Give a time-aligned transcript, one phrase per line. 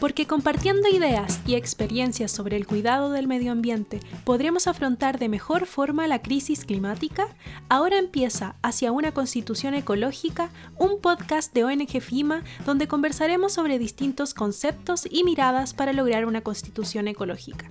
[0.00, 5.64] Porque compartiendo ideas y experiencias sobre el cuidado del medio ambiente podremos afrontar de mejor
[5.64, 7.28] forma la crisis climática,
[7.70, 14.34] ahora empieza Hacia una Constitución Ecológica, un podcast de ONG FIMA donde conversaremos sobre distintos
[14.34, 17.70] conceptos y miradas para lograr una constitución ecológica.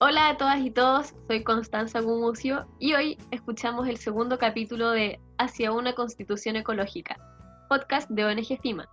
[0.00, 5.20] Hola a todas y todos, soy Constanza Gumucio y hoy escuchamos el segundo capítulo de
[5.36, 7.18] Hacia una Constitución Ecológica
[7.68, 8.88] podcast de ONG FIMA.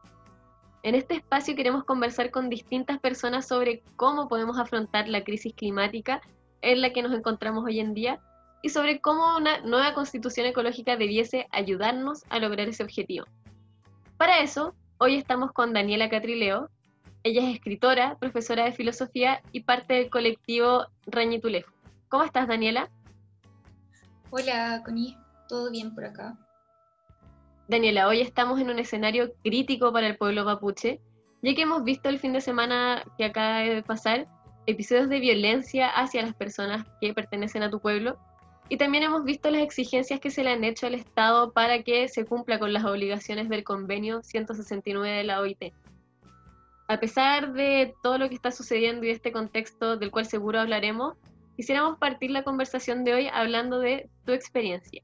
[0.83, 6.21] En este espacio queremos conversar con distintas personas sobre cómo podemos afrontar la crisis climática
[6.61, 8.19] en la que nos encontramos hoy en día
[8.61, 13.25] y sobre cómo una nueva constitución ecológica debiese ayudarnos a lograr ese objetivo.
[14.17, 16.69] Para eso, hoy estamos con Daniela Catrileo.
[17.23, 21.71] Ella es escritora, profesora de filosofía y parte del colectivo Rañitulejo.
[22.09, 22.89] ¿Cómo estás, Daniela?
[24.29, 25.17] Hola, Connie.
[25.47, 26.37] ¿Todo bien por acá?
[27.67, 31.01] Daniela, hoy estamos en un escenario crítico para el pueblo mapuche,
[31.41, 34.27] ya que hemos visto el fin de semana que acaba de pasar
[34.67, 38.19] episodios de violencia hacia las personas que pertenecen a tu pueblo
[38.69, 42.07] y también hemos visto las exigencias que se le han hecho al Estado para que
[42.07, 45.73] se cumpla con las obligaciones del convenio 169 de la OIT.
[46.87, 51.15] A pesar de todo lo que está sucediendo y este contexto del cual seguro hablaremos,
[51.55, 55.01] quisiéramos partir la conversación de hoy hablando de tu experiencia.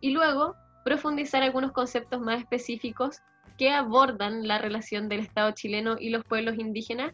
[0.00, 0.54] Y luego
[0.86, 3.20] profundizar algunos conceptos más específicos
[3.58, 7.12] que abordan la relación del Estado chileno y los pueblos indígenas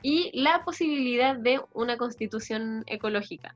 [0.00, 3.54] y la posibilidad de una constitución ecológica.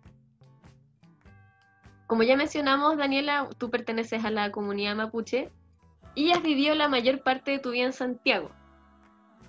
[2.06, 5.50] Como ya mencionamos, Daniela, tú perteneces a la comunidad mapuche
[6.14, 8.50] y has vivido la mayor parte de tu vida en Santiago,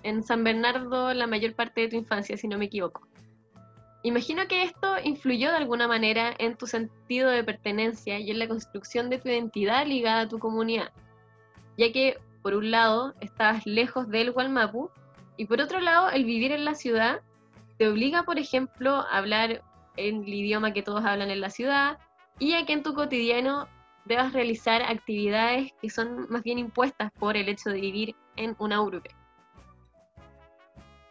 [0.02, 3.06] en San Bernardo la mayor parte de tu infancia, si no me equivoco.
[4.06, 8.46] Imagino que esto influyó de alguna manera en tu sentido de pertenencia y en la
[8.46, 10.92] construcción de tu identidad ligada a tu comunidad,
[11.76, 14.90] ya que por un lado estás lejos del Gualmapu
[15.36, 17.20] y por otro lado el vivir en la ciudad
[17.78, 19.64] te obliga, por ejemplo, a hablar
[19.96, 21.98] el idioma que todos hablan en la ciudad
[22.38, 23.66] y a que en tu cotidiano
[24.04, 28.80] debas realizar actividades que son más bien impuestas por el hecho de vivir en una
[28.82, 29.10] urbe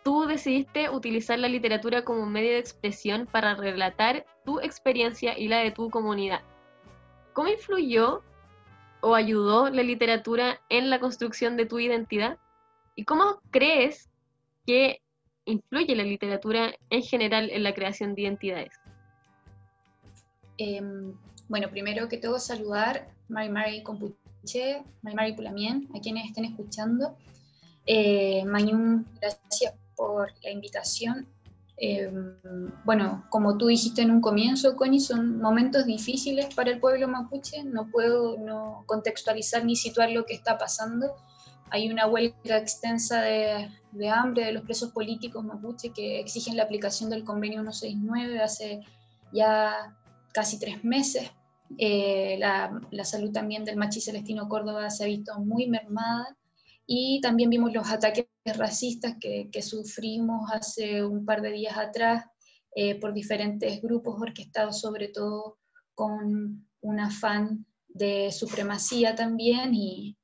[0.06, 5.58] tú decidiste utilizar la literatura como medio de expresión para relatar tu experiencia y la
[5.58, 6.42] de tu comunidad.
[7.34, 8.22] ¿Cómo influyó
[9.02, 12.38] o ayudó la literatura en la construcción de tu identidad?
[12.96, 14.12] ¿Y cómo crees
[14.68, 15.02] que
[15.46, 18.80] influye la literatura en general en la creación de identidades?
[20.60, 21.16] Em,
[21.50, 27.18] bueno, primero que todo saludar Mari Mari Compuche, Mari Mari Pulamien, a quienes estén escuchando.
[27.88, 31.28] Eh, gracias por la invitación.
[31.78, 32.10] Eh,
[32.86, 37.64] bueno, como tú dijiste en un comienzo, Connie, son momentos difíciles para el pueblo mapuche.
[37.64, 41.16] No puedo no contextualizar ni situar lo que está pasando.
[41.70, 46.64] Hay una huelga extensa de, de hambre de los presos políticos mapuche que exigen la
[46.64, 48.82] aplicación del convenio 169 hace
[49.34, 49.96] ya
[50.34, 51.32] casi tres meses.
[51.78, 56.38] Eh, la, la, salud también del machi Celestino Córdoba se ha visto muy mermada
[56.86, 62.26] y también vimos los ataques racistas que, sufrimos hace un par de días atrás
[62.76, 65.58] eh, por diferentes grupos orquestados sobre todo
[65.96, 70.16] con un afán de supremacía también y,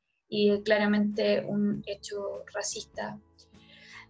[0.64, 3.20] claramente un hecho racista.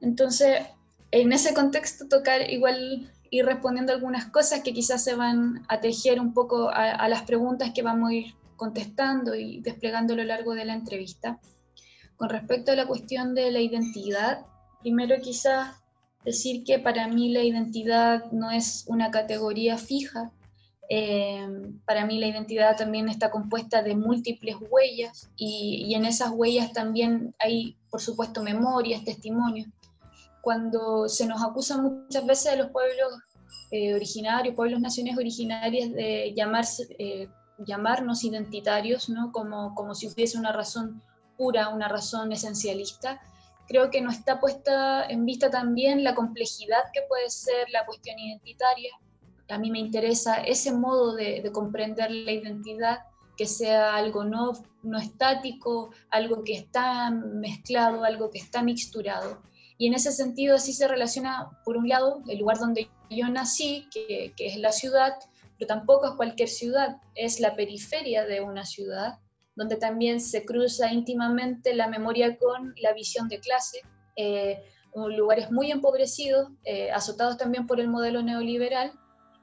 [0.02, 0.68] Entonces,
[1.10, 6.20] en ese contexto tocar igual ir respondiendo algunas cosas que quizás se van a tejer
[6.20, 10.24] un poco a, a las preguntas que vamos a ir contestando y desplegando a lo
[10.26, 11.40] largo de la entrevista.
[12.22, 14.46] Con respecto a la cuestión de la identidad,
[14.82, 15.76] primero quizás
[16.24, 20.32] decir que para mí la identidad no es una categoría fija.
[20.88, 21.48] Eh,
[21.84, 27.34] para mí la identidad también está compuesta de múltiples huellas y, en esas huellas también
[27.40, 29.70] hay, por supuesto, memorias, testimonios.
[30.44, 33.14] Cuando se nos acusa muchas veces a los pueblos
[33.72, 37.28] eh, originarios, pueblos naciones originarias de llamarse, eh,
[37.66, 39.32] llamarnos identitarios, ¿no?
[39.32, 41.02] como, como si hubiese una razón
[41.42, 43.20] una razón esencialista,
[43.68, 48.20] creo que no está puesta en vista también la complejidad que puede ser la cuestión
[48.20, 48.92] identitaria.
[49.50, 53.00] A mí me interesa ese modo de, comprender la identidad,
[53.38, 54.52] que sea algo no,
[54.84, 59.42] no estático, algo que está mezclado, algo que está mixturado.
[59.78, 63.88] Y en ese sentido así se relaciona, por un lado, el lugar donde yo nací,
[63.92, 65.14] que, que es la ciudad,
[65.58, 69.20] pero tampoco es cualquier ciudad, es la periferia de una ciudad,
[69.62, 73.82] donde también se cruza íntimamente la memoria con la visión de clase,
[74.16, 74.60] eh,
[74.96, 78.92] lugares muy empobrecidos, eh, azotados también por el modelo neoliberal,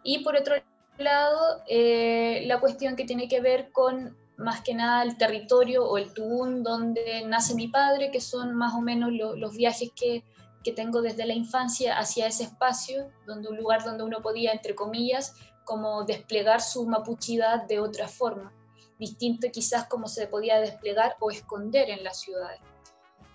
[0.02, 0.56] y por otro
[0.98, 5.98] lado, eh, la cuestión que tiene que ver con más que nada el territorio o
[5.98, 10.24] el tubún donde nace mi padre, que son más o menos los viajes que,
[10.64, 14.74] que tengo desde la infancia hacia ese espacio, donde un lugar donde uno podía, entre
[14.74, 18.52] comillas, como desplegar su mapuchidad de otra forma,
[18.98, 22.60] distinto quizás como se podía desplegar o esconder en las ciudades.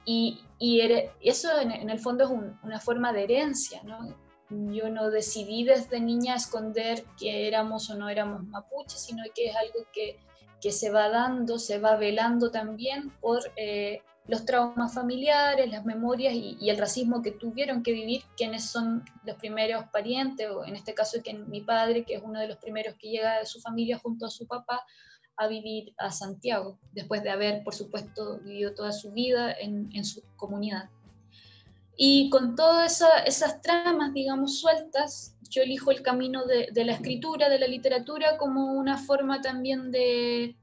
[0.06, 0.42] Y,
[1.22, 2.30] eso en, el fondo es
[2.64, 4.16] una forma de herencia, ¿no?
[4.50, 9.56] Yo no decidí desde niña esconder que éramos o no éramos mapuches, sino que es
[9.56, 10.20] algo que,
[10.62, 16.34] que se va dando, se va velando también por eh, los traumas familiares, las memorias
[16.34, 20.94] y, el racismo que tuvieron que vivir quienes son los primeros parientes, o en este
[20.94, 23.98] caso que mi padre, que es uno de los primeros que llega de su familia
[23.98, 24.86] junto a su papá
[25.38, 30.22] a vivir a Santiago, después de haber, por supuesto, vivido toda su vida en, su
[30.36, 30.90] comunidad.
[31.96, 37.60] Y con todas esas tramas, digamos, sueltas, yo elijo el camino de, la escritura, de
[37.60, 40.56] la literatura, como una forma también de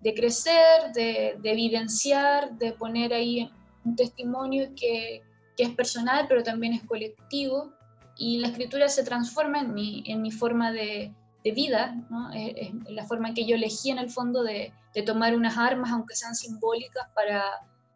[0.00, 3.50] de crecer, de, evidenciar, de poner ahí
[3.84, 5.22] un testimonio que,
[5.56, 7.72] es personal, pero también es colectivo.
[8.16, 11.12] Y la escritura se transforma en mi, en mi forma de,
[11.44, 11.94] vida,
[12.34, 14.72] es, la forma en que yo elegí en el fondo de,
[15.06, 17.44] tomar unas armas, aunque sean simbólicas, para,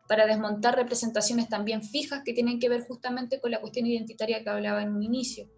[0.06, 4.50] para desmontar representaciones también fijas que tienen que ver justamente con la cuestión identitaria que
[4.50, 5.48] hablaba en un inicio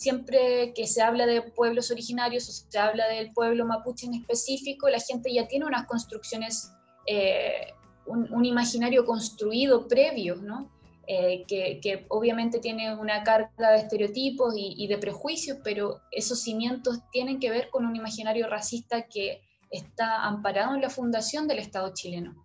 [0.00, 4.88] siempre que se habla de pueblos originarios o se habla del pueblo mapuche en específico,
[4.88, 6.72] la gente ya tiene unas construcciones,
[7.06, 7.74] eh,
[8.06, 10.70] un, imaginario construido previo, ¿no?
[11.12, 17.40] Eh, que, obviamente tiene una carga de estereotipos y, de prejuicios, pero esos cimientos tienen
[17.40, 19.42] que ver con un imaginario racista que
[19.72, 22.36] está amparado en la fundación del Estado chileno.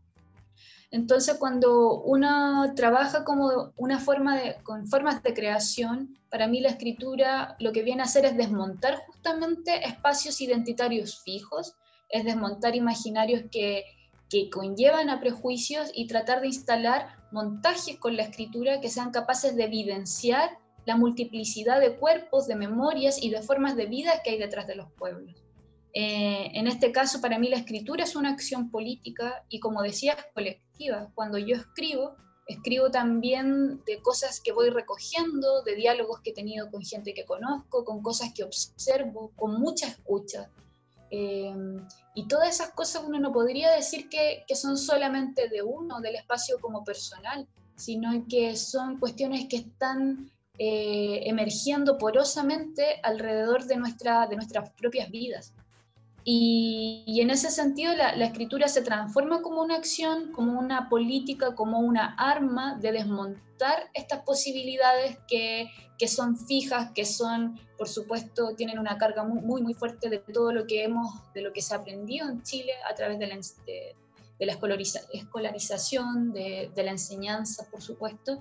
[0.90, 6.70] Entonces, cuando uno trabaja como una forma de, con formas de creación, para mí la
[6.70, 11.76] escritura lo que viene a hacer es desmontar justamente espacios identitarios fijos,
[12.10, 13.84] es desmontar imaginarios que,
[14.30, 19.56] que conllevan a prejuicios y tratar de instalar montajes con la escritura que sean capaces
[19.56, 24.38] de evidenciar la multiplicidad de cuerpos, de memorias y de formas de vida que hay
[24.38, 25.36] detrás de los pueblos.
[25.94, 30.14] Eh, en este caso, para mí la escritura es una acción política y, como decía,
[30.14, 31.10] es colectiva.
[31.16, 32.16] Cuando yo escribo,
[32.48, 37.26] escribo también de cosas que voy recogiendo, de diálogos que he tenido con gente que
[37.26, 40.50] conozco, con cosas que observo, con mucha escucha.
[41.18, 41.56] Eh,
[42.14, 46.16] y todas esas cosas uno no podría decir que, que, son solamente de uno, del
[46.16, 54.28] espacio como personal, sino que son cuestiones que están eh, emergiendo porosamente alrededor de, nuestra,
[54.28, 55.54] de nuestras propias vidas.
[56.28, 61.80] Y, en ese sentido la, escritura se transforma como una acción, como una política, como
[61.80, 65.70] una arma de desmontar estas posibilidades que,
[66.00, 70.52] que son fijas, que son, por supuesto, tienen una carga muy, muy, fuerte de todo
[70.52, 73.36] lo que hemos, de lo que se ha aprendido en Chile a través de la,
[73.36, 73.96] de,
[74.40, 74.58] de la
[75.14, 78.40] escolarización, de, de la enseñanza, por supuesto.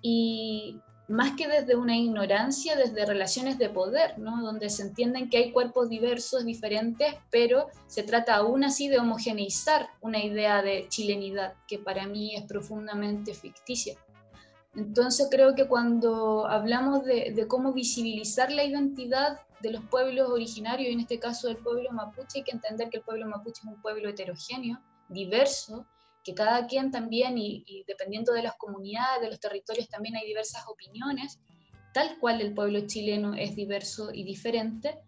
[0.00, 0.80] Y,
[1.10, 4.40] más que desde una ignorancia, desde relaciones de poder, ¿no?
[4.42, 9.88] donde se entienden que hay cuerpos diversos, diferentes, pero se trata aún así de homogeneizar
[10.00, 13.96] una idea de chilenidad que para mí es profundamente ficticia.
[14.76, 20.90] Entonces creo que cuando hablamos de, de cómo visibilizar la identidad de los pueblos originarios,
[20.90, 23.68] y en este caso del pueblo mapuche, hay que entender que el pueblo mapuche es
[23.68, 25.86] un pueblo heterogéneo, diverso,
[26.24, 30.64] que cada quien también, y, dependiendo de las comunidades, de los territorios, también hay diversas
[30.68, 31.38] opiniones,
[31.92, 34.98] tal cual el pueblo chileno es diverso y diferente,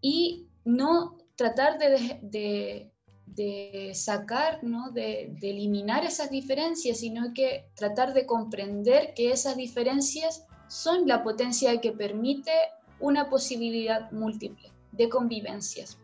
[0.00, 2.90] y no tratar de,
[3.26, 4.90] de, sacar, ¿no?
[4.90, 11.22] de, de eliminar esas diferencias, sino que tratar de comprender que esas diferencias son la
[11.22, 12.52] potencia que permite
[13.00, 15.98] una posibilidad múltiple de convivencias.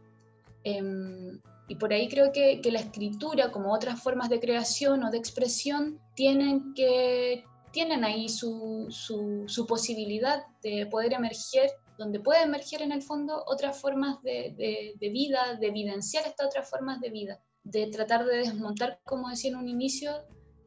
[0.65, 5.19] Em, y por ahí creo que, la escritura, como otras formas de creación o de
[5.19, 12.83] expresión, tienen, que, tienen ahí su, su, su posibilidad de poder emerger, donde puede emerger
[12.83, 17.41] en el fondo otras formas de, de, vida, de evidenciar estas otras formas de vida,
[17.63, 20.13] de tratar de desmontar, como decía en un inicio,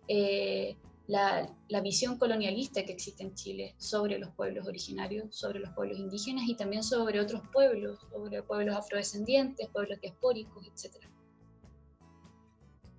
[0.07, 0.77] eh,
[1.07, 6.43] la, visión colonialista que existe en Chile sobre los pueblos originarios, sobre los pueblos indígenas
[6.47, 11.05] y también sobre otros pueblos, sobre pueblos afrodescendientes, pueblos diaspóricos, etc.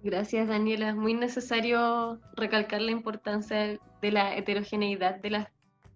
[0.03, 0.91] Gracias, Daniela.
[0.91, 5.49] Es muy necesario recalcar la importancia de la heterogeneidad de las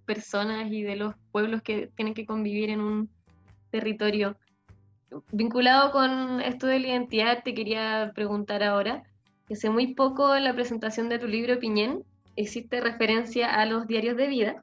[0.05, 3.11] personas y de los pueblos que tienen que convivir en un
[3.71, 4.37] territorio.
[5.31, 9.05] Vinculado con esto de la identidad, te quería preguntar ahora,
[9.51, 12.05] Hace muy poco en la presentación de tu libro Piñén
[12.37, 14.63] existe referencia a los diarios de vida.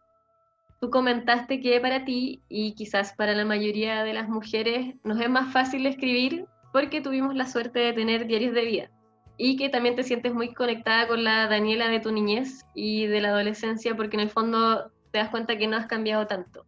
[0.80, 5.30] Tú comentaste que para ti y quizás para la mayoría de las mujeres nos es
[5.30, 8.92] más fácil escribir porque tuvimos la suerte de tener diarios de vida
[9.38, 13.22] y que también te sientes muy conectada con la Daniela de tu niñez y de
[13.22, 16.66] la adolescencia porque en el fondo te das cuenta que no has cambiado tanto.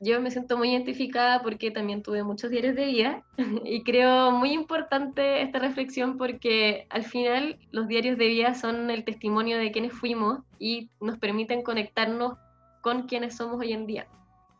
[0.00, 3.22] Yo me siento muy identificada porque también tuve muchos diarios de vida
[3.64, 9.04] y creo muy importante esta reflexión porque al final los diarios de vida son el
[9.04, 12.36] testimonio de quienes fuimos y nos permiten conectarnos
[12.82, 14.06] con quienes somos hoy en día.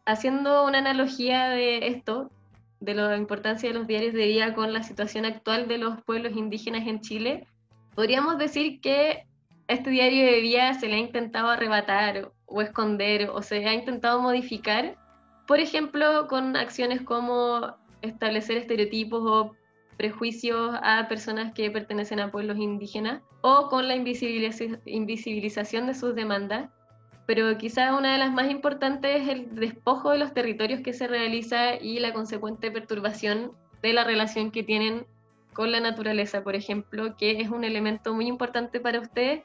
[0.06, 2.30] Haciendo una analogía de esto,
[2.80, 6.36] de la importancia de los diarios de vida con la situación actual de los pueblos
[6.36, 7.46] indígenas en Chile,
[7.94, 9.26] podríamos decir que
[9.68, 14.20] este diario de vida se le ha intentado arrebatar o esconder o se ha intentado
[14.20, 14.96] modificar,
[15.46, 19.54] por ejemplo, con acciones como establecer estereotipos o
[19.96, 26.68] prejuicios a personas que pertenecen a pueblos indígenas o con la invisibilización de sus demandas
[27.26, 31.08] pero quizás una de las más importantes es el despojo de los territorios que se
[31.08, 35.06] realiza y la consecuente perturbación de la relación que tienen
[35.52, 39.42] con la naturaleza, por ejemplo, que es un elemento muy importante para usted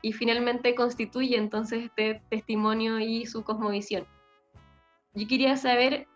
[0.00, 4.06] y finalmente constituye entonces este testimonio y su cosmovisión.
[5.14, 6.06] Yo quería saber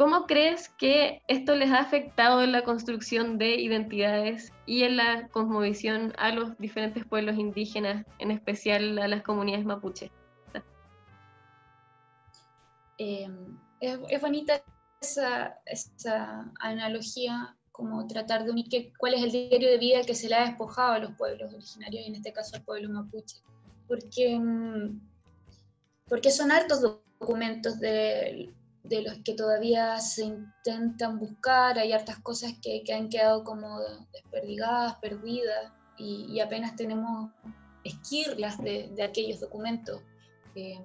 [0.00, 5.28] cómo crees que esto les ha afectado en la construcción de identidades y en la
[5.28, 10.10] cosmovisión a los diferentes pueblos indígenas, en especial a las comunidades mapuche.
[12.96, 14.62] Em, es, bonita
[15.02, 15.60] esa,
[16.60, 20.46] analogía, como tratar de unir cuál es el diario de vida que se le ha
[20.46, 23.36] despojado a los pueblos originarios, y en este caso al pueblo mapuche.
[23.86, 24.98] Porque, em,
[26.08, 26.80] porque son hartos
[27.20, 28.50] documentos de,
[28.82, 33.78] de los que todavía se intentan buscar, hay hartas cosas que, que han quedado como
[34.12, 37.30] desperdigadas, perdidas, y, apenas tenemos
[37.84, 40.00] esquirlas de, de aquellos documentos.
[40.54, 40.80] Eh,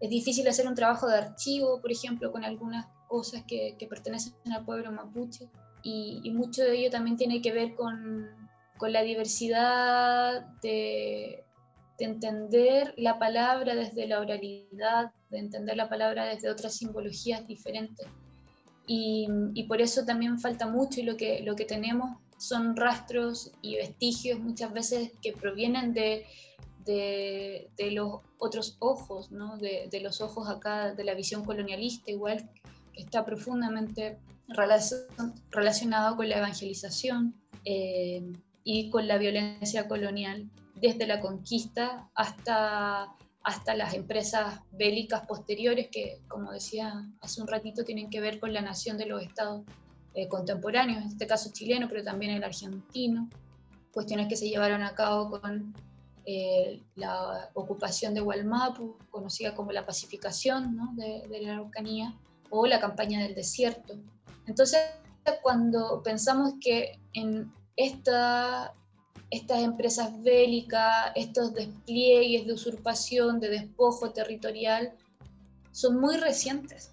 [0.00, 4.64] es difícil hacer un trabajo de archivo, por ejemplo, con algunas cosas que, pertenecen al
[4.64, 5.48] pueblo mapuche.
[5.82, 8.28] Y, mucho de ello también tiene que ver con,
[8.80, 11.44] la diversidad de,
[12.04, 18.06] entender la palabra desde la oralidad, de entender la palabra desde otras simbologías diferentes.
[18.86, 19.28] Y,
[19.68, 24.40] por eso también falta mucho y lo que, lo que tenemos son rastros y vestigios
[24.40, 26.26] muchas veces que provienen de,
[26.84, 29.58] de, los otros ojos, ¿no?
[29.58, 32.50] de, los ojos acá de la visión colonialista, igual
[32.92, 34.18] que está profundamente
[35.50, 38.32] relacionado con la evangelización eh,
[38.64, 46.20] y con la violencia colonial, desde la conquista hasta, hasta las empresas bélicas posteriores que,
[46.28, 49.64] como decía hace un ratito, tienen que ver con la nación de los estados
[50.14, 53.28] eh, contemporáneos, en este caso chileno, pero también el argentino,
[53.92, 55.74] cuestiones que se llevaron a cabo con
[56.26, 62.14] eh, la ocupación de Hualmapu, conocida como la pacificación de, la Araucanía,
[62.50, 63.94] o la campaña del desierto.
[64.46, 64.80] Entonces,
[65.42, 68.74] cuando pensamos que en esta,
[69.30, 74.92] estas empresas bélicas, estos despliegues de usurpación, de despojo territorial,
[75.72, 76.92] son muy recientes.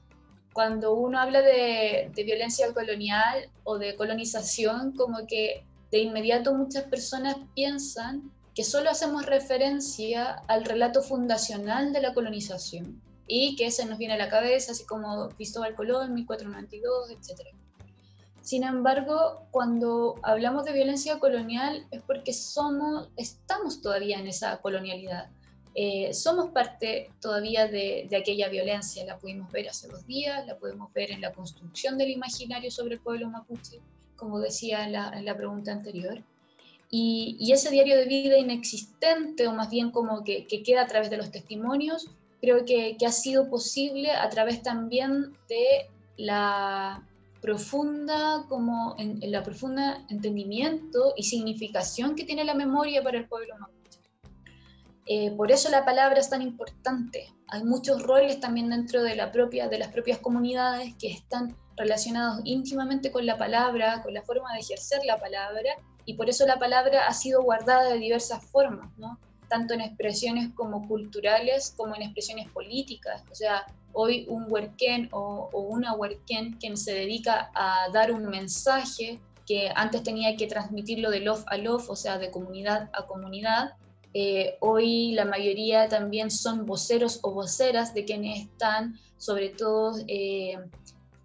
[0.54, 7.38] Cuando uno habla de, violencia colonial o de colonización, como que de inmediato muchas personas
[7.56, 13.98] piensan que solo hacemos referencia al relato fundacional de la colonización y que se nos
[14.00, 17.56] viene a la cabeza, así como Cristóbal Colón, 1492, etc.
[18.48, 25.30] Sin embargo, cuando hablamos de violencia colonial es porque somos, estamos todavía en esa colonialidad.
[25.76, 30.94] Eh, somos parte todavía de, aquella violencia, la pudimos ver hace dos días, la podemos
[30.94, 33.82] ver en la construcción del imaginario sobre el pueblo mapuche,
[34.16, 36.24] como decía la, en la pregunta anterior.
[36.90, 41.18] Y, ese diario de vida inexistente, o más bien como que, queda a través de
[41.18, 42.08] los testimonios,
[42.40, 47.06] creo que, ha sido posible a través también de la
[47.48, 53.56] profunda, como en, la profunda entendimiento y significación que tiene la memoria para el pueblo
[53.58, 54.02] mapuche.
[55.06, 57.34] Eh, por eso la palabra es tan importante.
[57.48, 62.42] Hay muchos roles también dentro de, la propia, de las propias comunidades que están relacionados
[62.44, 65.70] íntimamente con la palabra, con la forma de ejercer la palabra
[66.04, 69.18] y por eso la palabra ha sido guardada de diversas formas, ¿no?
[69.48, 73.24] Tanto en expresiones como culturales como en expresiones políticas.
[73.32, 79.20] O sea, hoy un huerquén o, una huerquén quien se dedica a dar un mensaje
[79.46, 83.76] que antes tenía que transmitirlo de love a love, o sea, de comunidad a comunidad,
[84.14, 90.58] eh, hoy la mayoría también son voceros o voceras de quienes están, sobre todo, eh,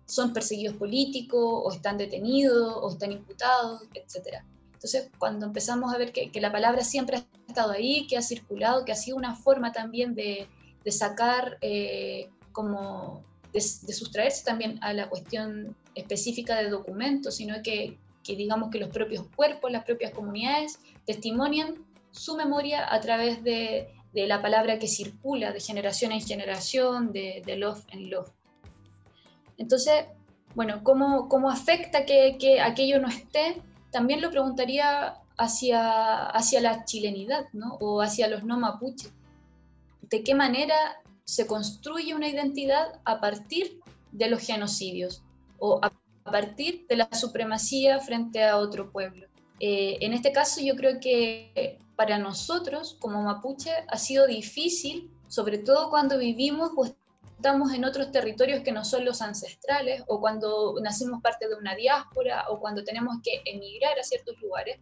[0.06, 4.44] son perseguidos políticos o están detenidos o están imputados, etc.
[4.82, 8.84] Entonces, cuando empezamos a ver que, la palabra siempre ha estado ahí, que ha circulado,
[8.84, 10.48] que ha sido una forma también de,
[10.88, 13.22] sacar, eh, como
[13.52, 17.96] de, sustraerse también a la cuestión específica de documentos, sino que,
[18.26, 21.76] digamos que los propios cuerpos, las propias comunidades testimonian
[22.10, 27.84] su memoria a través de, la palabra que circula de generación en generación, de, love
[27.92, 28.32] en love.
[29.58, 30.06] Entonces,
[30.56, 33.62] bueno, ¿cómo, afecta que, aquello no esté?
[33.92, 37.76] También lo preguntaría hacia, hacia la chilenidad, ¿no?
[37.80, 39.12] O hacia los no mapuches.
[40.00, 40.74] ¿De qué manera
[41.24, 43.80] se construye una identidad a partir
[44.10, 45.22] de los genocidios
[45.58, 45.92] o a
[46.24, 49.26] partir de la supremacía frente a otro pueblo?
[49.60, 55.58] Eh, en este caso yo creo que para nosotros como mapuche ha sido difícil, sobre
[55.58, 56.72] todo cuando vivimos
[57.42, 61.74] estamos en otros territorios que no son los ancestrales, o cuando nacimos parte de una
[61.74, 64.78] diáspora, o cuando tenemos que emigrar a ciertos lugares,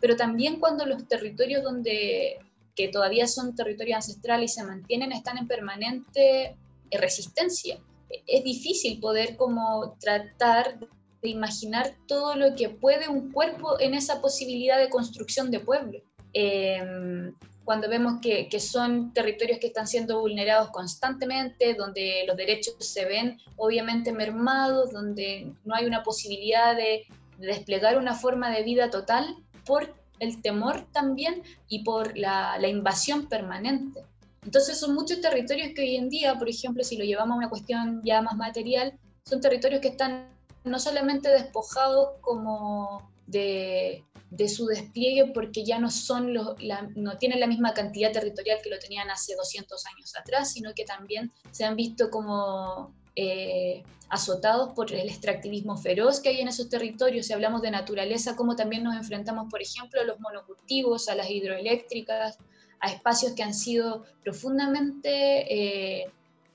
[0.00, 2.40] pero también cuando los territorios donde
[2.74, 6.56] que todavía son territorios ancestrales y se mantienen están en permanente
[6.90, 7.78] resistencia.
[8.26, 10.80] Es difícil poder como tratar
[11.22, 16.00] de imaginar todo lo que puede un cuerpo en esa posibilidad de construcción de pueblo.
[16.32, 17.32] Em,
[17.64, 23.04] cuando vemos que, que, son territorios que están siendo vulnerados constantemente, donde los derechos se
[23.04, 27.06] ven obviamente mermados, donde no hay una posibilidad de,
[27.38, 32.68] de desplegar una forma de vida total por el temor también y por la, la,
[32.68, 34.04] invasión permanente.
[34.44, 37.48] Entonces son muchos territorios que hoy en día, por ejemplo, si lo llevamos a una
[37.48, 40.28] cuestión ya más material, son territorios que están
[40.64, 46.56] no solamente despojados como de, de su despliegue porque ya no, son los,
[46.96, 50.84] no tienen la misma cantidad territorial que lo tenían hace 200 años atrás, sino que
[50.86, 56.70] también se han visto como eh, azotados por el extractivismo feroz que hay en esos
[56.70, 57.26] territorios.
[57.26, 61.28] Si hablamos de naturaleza, como también nos enfrentamos, por ejemplo, a los monocultivos, a las
[61.28, 62.38] hidroeléctricas,
[62.80, 66.10] a espacios que han sido profundamente, eh,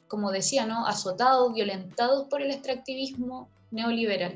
[0.08, 0.88] como decía, ¿no?
[0.88, 4.36] azotados, violentados por el extractivismo neoliberal.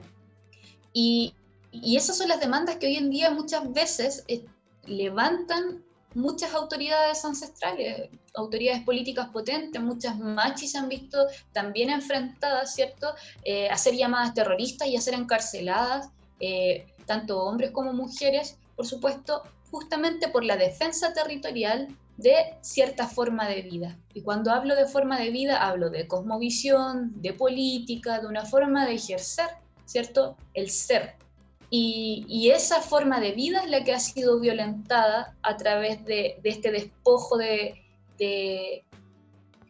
[0.93, 1.33] Y,
[1.72, 4.46] y esas son las demandas que hoy en día muchas veces eh,
[4.86, 13.14] levantan muchas autoridades ancestrales, autoridades políticas potentes, muchas machis se han visto también enfrentadas, ¿cierto?,
[13.44, 18.86] eh, a ser llamadas terroristas y a ser encarceladas, eh, tanto hombres como mujeres, por
[18.86, 23.98] supuesto, justamente por la defensa territorial de cierta forma de vida.
[24.14, 28.86] Y cuando hablo de forma de vida, hablo de cosmovisión, de política, de una forma
[28.86, 29.48] de ejercer,
[29.86, 30.36] ¿cierto?
[30.53, 31.16] El ser.
[31.74, 36.70] Y, esa forma de vida es la que ha sido violentada a través de, este
[36.70, 37.81] despojo de,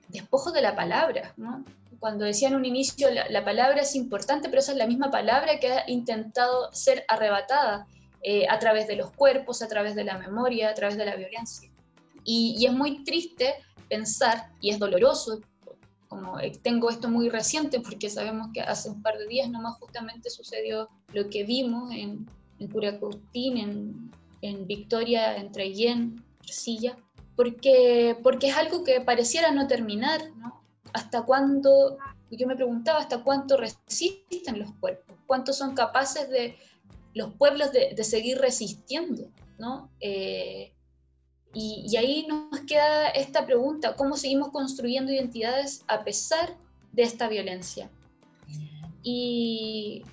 [0.07, 1.35] despojo de la palabra.
[1.99, 5.59] Cuando decía en un inicio, la, palabra es importante, pero esa es la misma palabra
[5.59, 7.85] que ha intentado ser arrebatada
[8.23, 11.15] eh, a través de los cuerpos, a través de la memoria, a través de la
[11.15, 11.69] violencia.
[12.23, 13.53] Y, es muy triste
[13.89, 15.41] pensar, y es doloroso,
[16.11, 19.77] como eh, tengo esto muy reciente porque sabemos que hace un par de días nomás
[19.79, 22.27] justamente sucedió lo que vimos en,
[22.59, 26.97] en Curacotín, en, en Victoria, en Traillén, Silla,
[27.37, 30.61] porque, porque es algo que pareciera no terminar, ¿no?
[30.91, 31.97] ¿Hasta cuándo?
[32.29, 36.57] Yo me preguntaba hasta cuánto resisten los cuerpos, cuánto son capaces de
[37.13, 39.89] los pueblos de, de seguir resistiendo, ¿no?
[40.01, 40.73] Eh,
[41.53, 46.55] y, ahí nos queda esta pregunta, ¿cómo seguimos construyendo identidades a pesar
[46.93, 47.89] de esta violencia?
[49.03, 50.03] Y,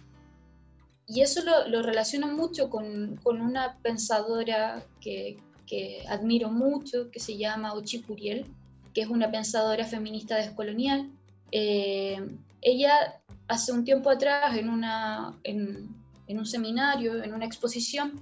[1.07, 7.21] y eso lo, lo relaciono mucho con, con una pensadora que, que, admiro mucho, que
[7.21, 8.47] se llama Ochi Puriel,
[8.93, 11.09] que es una pensadora feminista descolonial.
[11.53, 12.19] Eh,
[12.63, 15.89] ella hace un tiempo atrás en, una, en,
[16.27, 18.21] en un seminario, en una exposición,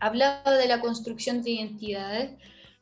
[0.00, 2.30] hablaba de la construcción de identidades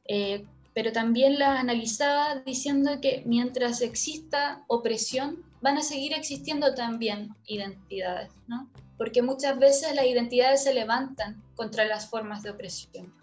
[0.06, 7.30] eh, pero también las analizaba diciendo que mientras exista opresión, van a seguir existiendo también
[7.46, 8.68] identidades, ¿no?
[8.98, 13.14] Porque muchas veces las identidades se levantan contra las formas de opresión.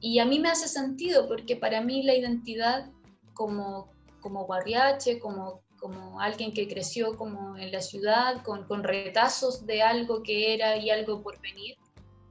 [0.00, 2.90] Y a mí me hace sentido porque para mí la identidad
[3.34, 9.66] como, como guarriache, como, como alguien que creció como en la ciudad, con, con retazos
[9.66, 11.76] de algo que era y algo por venir,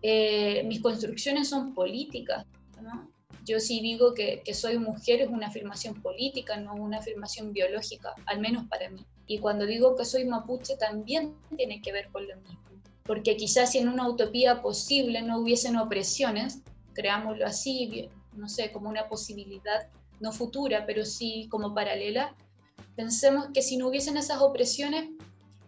[0.02, 2.46] eh, mis construcciones son políticas.
[3.46, 8.14] Yo sí digo que, que, soy mujer es una afirmación política, no una afirmación biológica,
[8.26, 9.06] al menos para mí.
[9.28, 12.62] Y cuando digo que soy mapuche también tiene que ver con lo mismo.
[13.04, 16.60] Porque quizás si en una utopía posible no hubiesen opresiones,
[16.94, 19.88] creámoslo así, no sé, como una posibilidad
[20.20, 22.36] no futura, pero sí como paralela,
[22.96, 25.10] pensemos que si no hubiesen esas opresiones,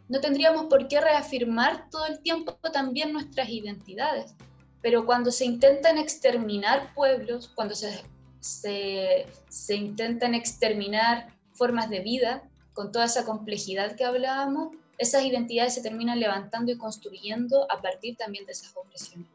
[0.09, 4.35] no tendríamos por qué reafirmar todo el tiempo también nuestras identidades
[4.83, 8.03] pero cuando se intentan exterminar pueblos, cuando se,
[8.41, 12.43] se, se, intentan exterminar formas de vida,
[12.73, 18.17] con toda esa complejidad que hablábamos, esas identidades se terminan levantando y construyendo a partir
[18.17, 19.27] también de esas opresiones.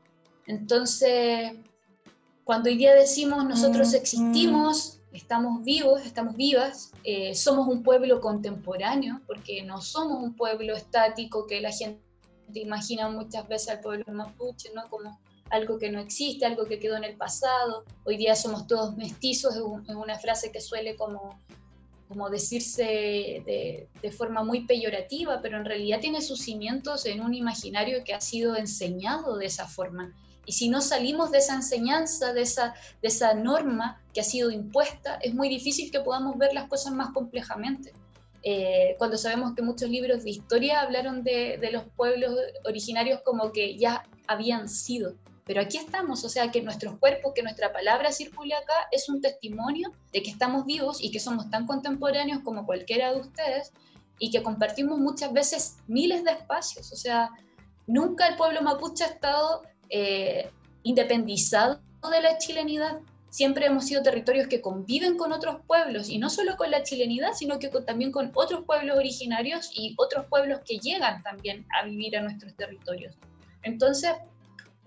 [0.46, 1.52] Entonces,
[2.44, 9.22] cuando hoy día decimos nosotros existimos, estamos vivos, estamos vivas, eh, somos un pueblo contemporáneo,
[9.26, 12.02] porque no somos un pueblo estático que la gente
[12.52, 14.88] imagina muchas veces al pueblo mapuche, ¿no?
[14.88, 15.18] Como
[15.50, 17.84] algo que no existe, algo que quedó en el pasado.
[18.04, 21.38] Hoy día somos todos mestizos, es una frase que suele como,
[22.08, 27.34] como decirse de, de, forma muy peyorativa, pero en realidad tiene sus cimientos en un
[27.34, 30.14] imaginario que ha sido enseñado de esa forma.
[30.46, 34.50] Y si no salimos de esa enseñanza, de esa, de esa norma que ha sido
[34.50, 37.92] impuesta, es muy difícil que podamos ver las cosas más complejamente.
[38.42, 42.34] Eh, cuando sabemos que muchos libros de historia hablaron de, de, los pueblos
[42.64, 45.16] originarios como que ya habían sido.
[45.48, 49.22] Pero aquí estamos, o sea, que nuestros cuerpos, que nuestra palabra circule acá, es un
[49.22, 53.72] testimonio de que estamos vivos y que somos tan contemporáneos como cualquiera de ustedes
[54.18, 56.92] y que compartimos muchas veces miles de espacios.
[56.92, 57.30] O sea,
[57.87, 60.50] nunca el pueblo mapuche ha estado eh,
[60.82, 61.80] independizado
[62.11, 62.98] de la chilenidad.
[63.30, 67.32] Siempre hemos sido territorios que conviven con otros pueblos y no solo con la chilenidad,
[67.32, 72.18] sino que también con otros pueblos originarios y otros pueblos que llegan también a vivir
[72.18, 73.16] a nuestros territorios.
[73.62, 74.12] Entonces,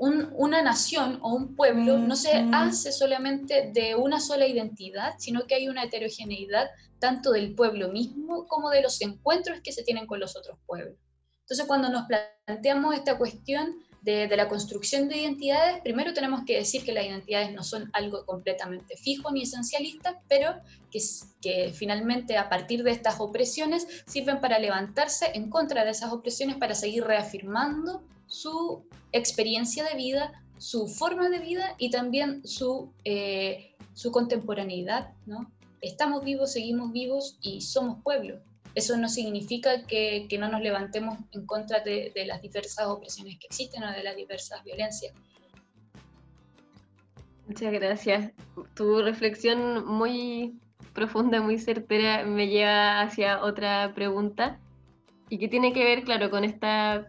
[0.02, 5.56] una nación o un pueblo no se hace solamente de una sola identidad, sino que
[5.56, 6.68] hay una heterogeneidad
[7.00, 10.98] tanto del pueblo mismo como de los encuentros que se tienen con los otros pueblos.
[11.42, 12.08] Entonces, cuando nos
[12.48, 17.54] planteamos esta cuestión de, la construcción de identidades, primero tenemos que decir que las identidades
[17.54, 20.56] no son algo completamente fijo ni esencialista, pero
[20.90, 26.58] que, finalmente a partir de estas opresiones sirven para levantarse en contra de esas opresiones,
[26.58, 33.76] para seguir reafirmando su experiencia de vida, su forma de vida y también su, eh,
[33.94, 35.14] su contemporaneidad.
[35.26, 35.52] ¿no?
[35.82, 38.42] Estamos vivos, seguimos vivos y somos pueblo.
[38.73, 43.38] Eso no significa que, que no nos levantemos en contra de, de, las diversas opresiones
[43.39, 45.13] que existen o de las diversas violencias.
[47.47, 48.31] Muchas gracias.
[48.75, 50.57] Tu reflexión muy
[50.93, 54.60] profunda, muy certera, me lleva hacia otra pregunta
[55.29, 57.07] y que tiene que ver, claro, con esta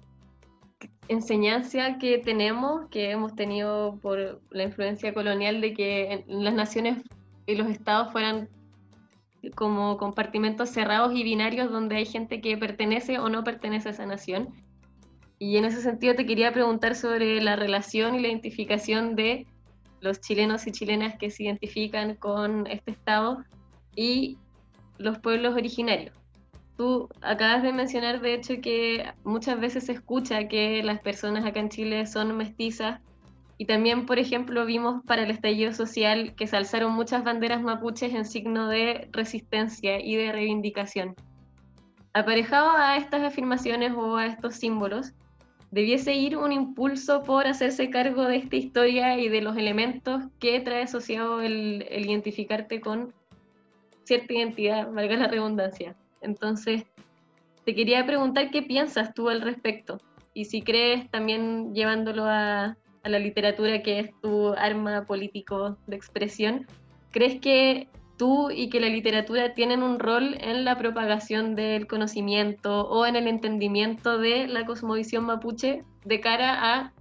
[1.08, 7.02] enseñanza que tenemos, que hemos tenido por la influencia colonial de que las naciones
[7.46, 8.48] y los estados fueran
[9.50, 14.06] como compartimentos cerrados y binarios donde hay gente que pertenece o no pertenece a esa
[14.06, 14.48] nación.
[15.38, 19.46] Y en ese sentido te quería preguntar sobre la relación y la identificación de
[20.00, 23.44] los chilenos y chilenas que se identifican con este estado
[23.96, 24.38] y
[24.98, 26.14] los pueblos originarios.
[26.76, 31.60] Tú acabas de mencionar, de hecho, que muchas veces se escucha que las personas acá
[31.60, 33.00] en Chile son mestizas
[33.62, 38.12] y también, por ejemplo, vimos para el estallido social que se alzaron muchas banderas mapuches
[38.12, 41.14] en signo de resistencia y de reivindicación.
[42.12, 45.12] Aparejado a estas afirmaciones o a estos símbolos,
[45.70, 50.58] debiese ir un impulso por hacerse cargo de esta historia y de los elementos que
[50.58, 53.14] trae asociado el, el identificarte con
[54.02, 55.94] cierta identidad, valga la redundancia.
[56.20, 56.84] Entonces,
[57.64, 60.00] te quería preguntar qué piensas tú al respecto
[60.34, 62.76] y si crees también llevándolo a,
[63.08, 66.66] la literatura que es tu arma político de expresión,
[67.10, 72.88] ¿crees que tú y que la literatura tienen un rol en la propagación del conocimiento
[72.88, 76.92] o en el entendimiento de la cosmovisión mapuche de cara a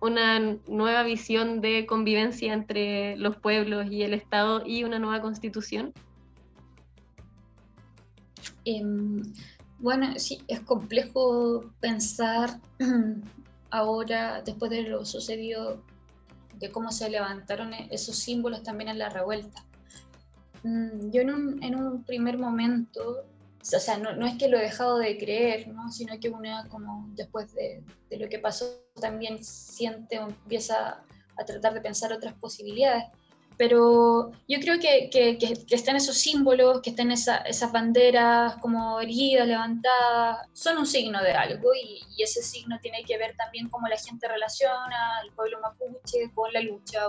[0.00, 5.92] una nueva visión de convivencia entre los pueblos y el Estado y una nueva constitución?
[8.64, 9.22] Em,
[9.78, 12.60] bueno, sí, es complejo pensar
[13.76, 15.82] ahora, después de lo sucedido,
[16.54, 19.64] de cómo se levantaron e-, esos símbolos también en la revuelta.
[20.62, 23.24] Mm, yo en un, en un primer momento,
[23.60, 25.90] o sea, no, es que lo he dejado de creer, ¿no?
[25.90, 28.64] sino que una, como después de, de lo que pasó,
[29.00, 31.02] también siente o empieza
[31.38, 33.04] a tratar de pensar otras posibilidades
[33.56, 39.00] pero yo creo que, que, que, están esos símbolos, que están esa, esas banderas como
[39.00, 43.68] heridas, levantadas, son un signo de algo y, y, ese signo tiene que ver también
[43.70, 47.00] cómo la gente relaciona al pueblo mapuche con la lucha,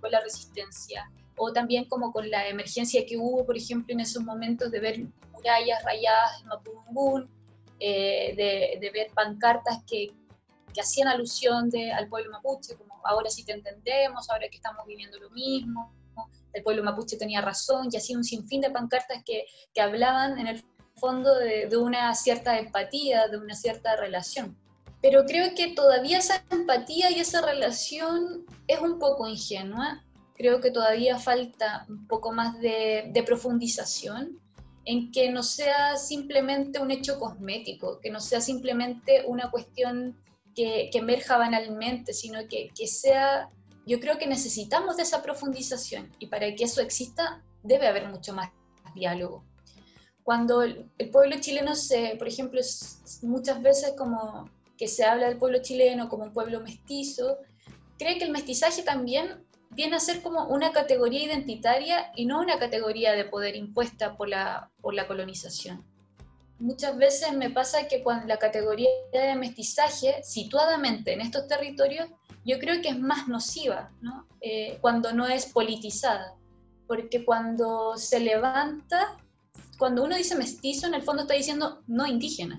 [0.00, 4.22] con la resistencia, o también como con la emergencia que hubo, por ejemplo, en esos
[4.22, 5.00] momentos de ver
[5.32, 7.30] murallas rayadas en Mapudungún,
[7.78, 10.12] eh, de, de, ver pancartas que,
[10.74, 14.86] que hacían alusión de, al pueblo mapuche, como ahora sí te entendemos, ahora que estamos
[14.86, 15.92] viviendo lo mismo,
[16.52, 20.48] el pueblo mapuche tenía razón, y así un sinfín de pancartas que, que hablaban en
[20.48, 20.64] el
[20.96, 24.56] fondo de, de, una cierta empatía, de una cierta relación.
[25.00, 30.04] Pero creo que todavía esa empatía y esa relación es un poco ingenua,
[30.36, 34.38] creo que todavía falta un poco más de, de profundización
[34.84, 40.16] en que no sea simplemente un hecho cosmético, que no sea simplemente una cuestión
[40.54, 43.48] que, que emerja banalmente, sino que, que sea,
[43.86, 48.32] yo creo que necesitamos de esa profundización y para que eso exista debe haber mucho
[48.32, 48.50] más
[48.94, 49.44] diálogo.
[50.22, 52.60] Cuando el, pueblo chileno se, por ejemplo,
[53.22, 57.38] muchas veces como que se habla del pueblo chileno como un pueblo mestizo,
[57.98, 62.58] cree que el mestizaje también viene a ser como una categoría identitaria y no una
[62.58, 65.84] categoría de poder impuesta por la, por la colonización.
[66.60, 72.06] Muchas veces me pasa que cuando la categoría de mestizaje, situadamente en estos territorios,
[72.44, 74.26] yo creo que es más nociva, ¿no?
[74.42, 76.34] Eh, cuando no es politizada,
[76.86, 79.16] porque cuando se levanta,
[79.78, 82.58] cuando uno dice mestizo, en el fondo está diciendo no indígena,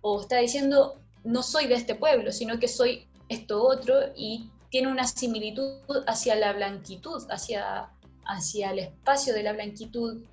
[0.00, 4.90] o está diciendo no soy de este pueblo, sino que soy esto otro, y tiene
[4.90, 7.90] una similitud hacia la blanquitud, hacia,
[8.24, 10.24] hacia el espacio de la blanquitud,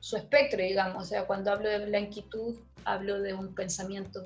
[0.00, 1.02] su espectro, digamos.
[1.02, 2.56] O sea, cuando hablo de blanquitud,
[2.92, 4.20] hablo de un pensamiento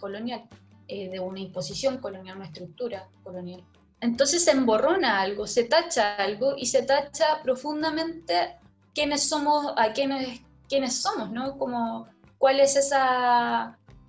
[0.00, 0.44] colonial,
[0.88, 3.64] eh, de una imposición colonial, una estructura colonial.
[4.00, 8.56] Entonces se emborrona algo, se tacha algo y se tacha profundamente
[8.94, 11.58] quiénes somos, a quiénes, quiénes somos, ¿no?
[11.58, 12.90] Como cuál es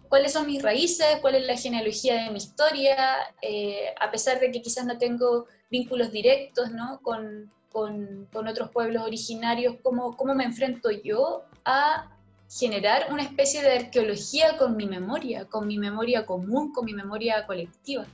[0.09, 2.95] cuáles son mis raíces, cuál es la genealogía de mi historia,
[3.41, 6.99] eh, a pesar de que quizás no tengo vínculos directos ¿no?
[7.01, 12.09] con, con, con, otros pueblos originarios, ¿cómo, ¿cómo me enfrento yo a
[12.49, 17.45] generar una especie de arqueología con mi memoria, con mi memoria común, con mi memoria
[17.45, 18.05] colectiva?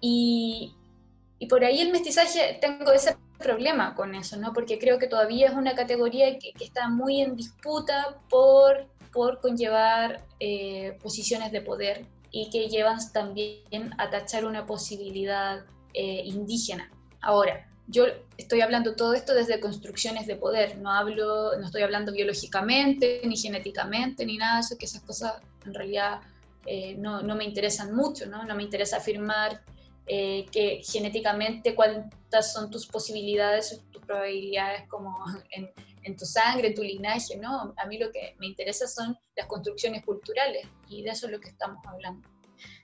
[0.00, 0.74] Y,
[1.48, 4.52] por ahí el mestizaje, tengo ese problema con eso, ¿no?
[4.52, 9.40] porque creo que todavía es una categoría que, que está muy en disputa por por
[9.40, 16.90] conllevar eh, posiciones de poder y que llevan también a tachar una posibilidad eh, indígena.
[17.20, 22.12] Ahora, yo estoy hablando todo esto desde construcciones de poder, no hablo, no estoy hablando
[22.12, 25.34] biológicamente, ni genéticamente, ni nada de eso, que esas cosas
[25.66, 26.20] en realidad
[26.66, 28.44] eh, no, no, me interesan mucho, ¿no?
[28.44, 29.62] No me interesa afirmar
[30.04, 35.16] que genéticamente cuántas son tus posibilidades, tus probabilidades como
[35.50, 35.70] en,
[36.04, 37.72] en tu sangre, en tu linaje, ¿no?
[37.76, 41.40] A mí lo que me interesa son las construcciones culturales y de eso es lo
[41.40, 42.28] que estamos hablando.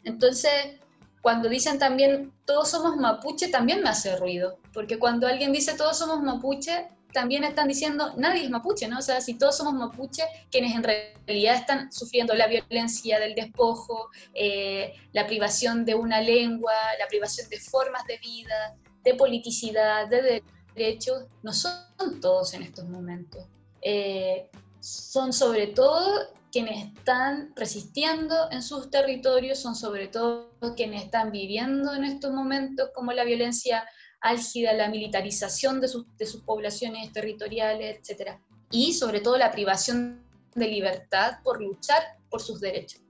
[0.04, 0.80] Entonces,
[1.22, 5.98] cuando dicen también todos somos mapuche, también me hace ruido, porque cuando alguien dice todos
[5.98, 8.98] somos mapuche, también están diciendo nadie es mapuche, ¿no?
[8.98, 14.11] O sea, si todos somos mapuche, quienes en realidad están sufriendo la violencia del despojo,
[14.35, 20.42] eh, la privación de una lengua, la privación de formas de vida, de politicidad, de
[20.74, 23.44] derechos no son todos en estos momentos.
[23.81, 24.48] Eh,
[24.88, 31.94] son sobre todo quienes están resistiendo en sus territorios, son sobre todo quienes están viviendo
[31.94, 33.85] en estos momentos como la violencia
[34.20, 38.38] álgida, la militarización de sus, de sus poblaciones territoriales, etc.
[38.70, 40.24] Y sobre todo la privación
[40.55, 43.03] de libertad por luchar por sus derechos.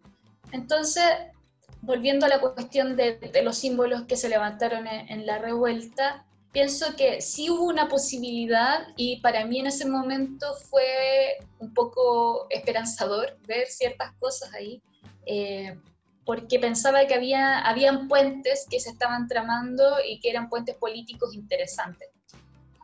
[0.53, 1.05] Entonces,
[1.81, 7.20] volviendo a la cuestión de, los símbolos que se levantaron en la revuelta, pienso que
[7.20, 13.66] sí hubo una posibilidad y para mí en ese momento fue un poco esperanzador ver
[13.66, 14.82] ciertas cosas ahí,
[15.26, 15.78] eh,
[16.24, 21.34] porque pensaba que había habían puentes que se estaban tramando y que eran puentes políticos
[21.34, 22.08] interesantes.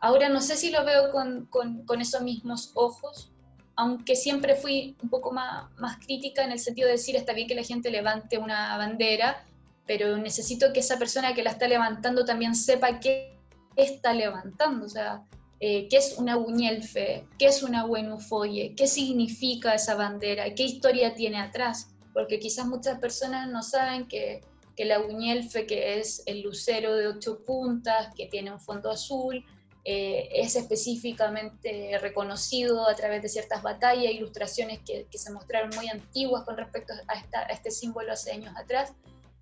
[0.01, 3.31] Ahora no sé si lo veo con, con, con esos mismos ojos,
[3.75, 7.47] aunque siempre fui un poco más, más crítica en el sentido de decir, está bien
[7.47, 9.43] que la gente levante una bandera,
[9.85, 13.34] pero necesito que esa persona que la está levantando también sepa qué
[13.75, 15.23] está levantando, o sea,
[15.59, 21.15] eh, qué es una Uñelfe, qué es una Buenufoye, qué significa esa bandera, qué historia
[21.15, 24.41] tiene atrás, porque quizás muchas personas no saben que,
[24.75, 29.45] que la Uñelfe, que es el lucero de ocho puntas, que tiene un fondo azul,
[29.85, 35.87] eh, es específicamente reconocido a través de ciertas batallas, ilustraciones que, que se mostraron muy
[35.87, 38.93] antiguas con respecto a este símbolo hace años atrás,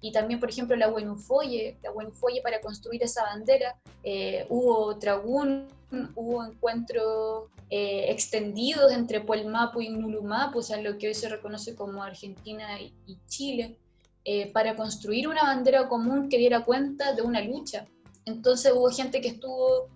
[0.04, 5.70] y también, por ejemplo, la Buenufoye, la Buenufoye para construir esa bandera, eh, hubo tragún,
[6.16, 11.74] hubo encuentros eh, extendidos entre Puelmapu y Nulumapu, o sea, lo que hoy se reconoce
[11.74, 13.78] como Argentina y, Chile,
[14.26, 17.88] eh, para construir una bandera común que diera cuenta de una lucha.
[18.26, 19.88] Entonces hubo gente que estuvo,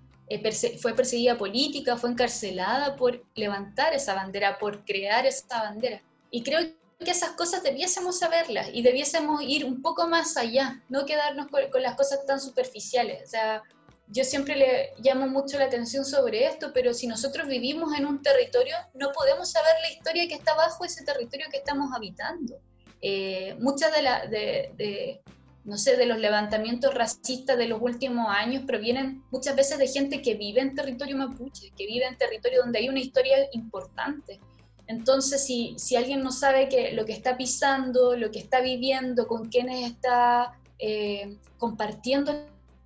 [0.79, 6.01] fue perseguida política, fue encarcelada por levantar esa bandera, por crear esa bandera.
[6.31, 6.61] Y creo
[7.03, 11.61] que esas cosas debiésemos saberlas y debiésemos ir un poco más allá, no quedarnos con,
[11.81, 13.23] las cosas tan superficiales.
[13.25, 13.63] O sea,
[14.07, 18.21] yo siempre le llamo mucho la atención sobre esto, pero si nosotros vivimos en un
[18.21, 22.59] territorio, no podemos saber la historia que está bajo ese territorio que estamos habitando.
[23.01, 25.21] Eh, muchas de, la, de,
[25.65, 30.23] no sé, de los levantamientos racistas de los últimos años provienen muchas veces de gente
[30.23, 34.39] que vive en territorio mapuche, que vive en territorio donde hay una historia importante.
[34.87, 39.27] Entonces, si, si alguien no sabe que lo que está pisando, lo que está viviendo,
[39.27, 42.31] con quienes está eh, compartiendo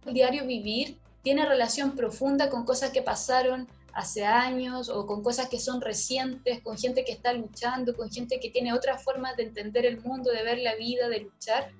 [0.05, 5.49] el diario vivir, tiene relación profunda con cosas que pasaron hace años o con cosas
[5.49, 9.43] que son recientes, con gente que está luchando, con gente que tiene otras formas de
[9.43, 11.71] entender el mundo, de ver la vida, de luchar,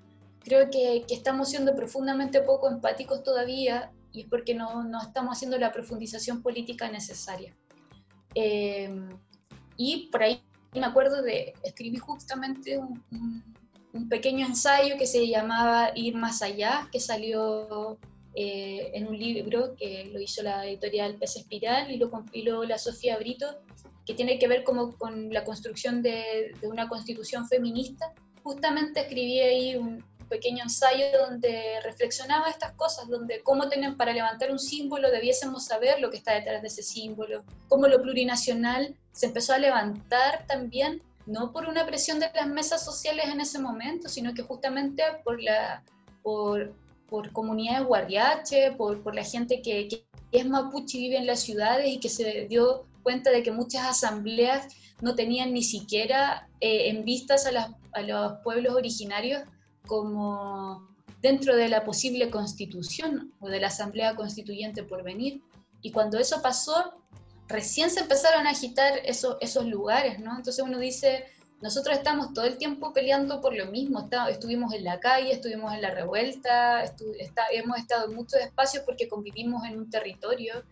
[0.44, 5.38] creo que, que estamos siendo profundamente poco empáticos todavía y es porque no, no estamos
[5.38, 7.56] haciendo la profundización política necesaria.
[8.36, 8.90] Eh,
[9.82, 10.40] y por ahí
[10.74, 13.04] me acuerdo de escribir justamente un,
[13.94, 17.98] un, pequeño ensayo que se llamaba Ir más allá, que salió
[18.36, 22.78] eh, en un libro que lo hizo la editorial Pez Espiral y lo compiló la
[22.78, 23.48] Sofía Brito,
[24.06, 28.14] que tiene que ver como con la construcción de, de una constitución feminista.
[28.44, 34.50] Justamente escribí ahí un, pequeño ensayo donde reflexionaba estas cosas, donde cómo tener, para levantar
[34.50, 39.28] un símbolo debiésemos saber lo que está detrás de ese símbolo, cómo lo plurinacional se
[39.28, 44.08] empezó a levantar también, no por una presión de las mesas sociales en ese momento,
[44.08, 45.84] sino que justamente por, la,
[46.24, 46.74] por,
[47.10, 51.42] por comunidades guardiache, por, por la gente que, que es mapuche y vive en las
[51.42, 54.68] ciudades y que se dio cuenta de que muchas asambleas
[55.02, 59.42] no tenían ni siquiera eh, en vistas a, a, los pueblos originarios
[59.88, 60.88] como
[61.22, 65.42] dentro de la posible constitución o de la asamblea constituyente por venir.
[65.82, 66.94] Y cuando eso pasó,
[67.48, 70.36] recién se empezaron a agitar esos, esos lugares, ¿no?
[70.36, 71.26] Entonces uno dice,
[71.62, 75.82] nosotros estamos todo el tiempo peleando por lo mismo, estuvimos en la calle, estuvimos en
[75.82, 76.84] la revuelta,
[77.52, 80.64] hemos estado en muchos espacios porque convivimos en un territorio,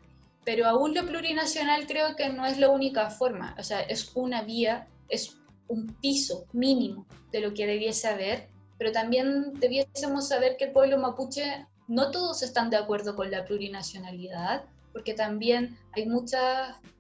[0.44, 4.42] pero aún lo plurinacional creo que no es la única forma, o sea, es una
[4.42, 8.48] vía, es un piso mínimo de lo que debiese haber
[8.80, 13.46] pero también debiésemos saber que el pueblo mapuche no todos están de acuerdo con la
[13.46, 14.64] plurinacionalidad,
[14.94, 16.40] porque también hay muchos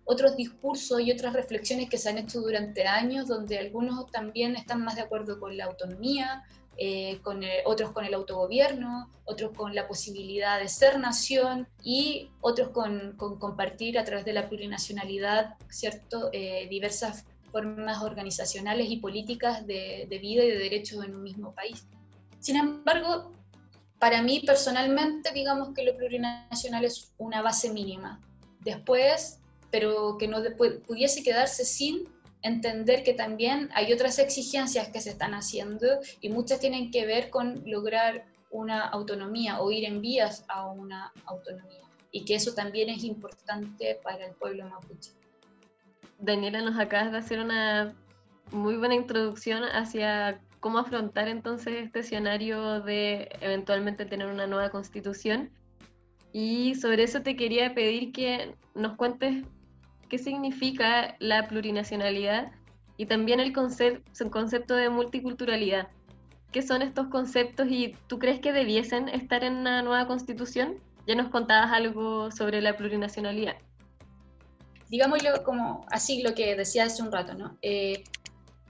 [0.04, 4.84] otros discursos y otras reflexiones que se han hecho durante años, donde algunos también están
[4.84, 6.44] más de acuerdo con la autonomía,
[6.78, 12.70] eh, con otros con el autogobierno, otros con la posibilidad de ser nación y otros
[12.70, 16.30] con, compartir a través de la plurinacionalidad ¿cierto?
[16.34, 21.88] Eh, diversas formas organizacionales y políticas de, vida y de derechos en un mismo país.
[22.40, 23.34] Sin embargo,
[24.00, 28.22] para mí personalmente, digamos que lo plurinacional es una base mínima.
[28.62, 29.40] Después,
[29.72, 30.38] pero que no
[30.88, 32.08] pudiese quedarse sin
[32.42, 35.88] entender que también hay otras exigencias que se están haciendo
[36.22, 41.12] y muchas tienen que ver con lograr una autonomía o ir en vías a una
[41.26, 45.12] autonomía y que eso también es importante para el pueblo mapuche.
[46.20, 47.96] Daniela, nos acabas de hacer una
[48.52, 55.50] muy buena introducción hacia cómo afrontar entonces este escenario de eventualmente tener una nueva constitución.
[56.34, 59.46] Y sobre eso te quería pedir que nos cuentes
[60.10, 62.52] qué significa la plurinacionalidad
[62.98, 65.88] y también el concepto, concepto de multiculturalidad.
[66.52, 70.76] ¿Qué son estos conceptos y tú crees que debiesen estar en una nueva constitución?
[71.08, 73.56] Ya nos contabas algo sobre la plurinacionalidad
[74.89, 77.58] digámoslo como así lo que decía hace un rato, ¿no?
[77.62, 78.04] Eh,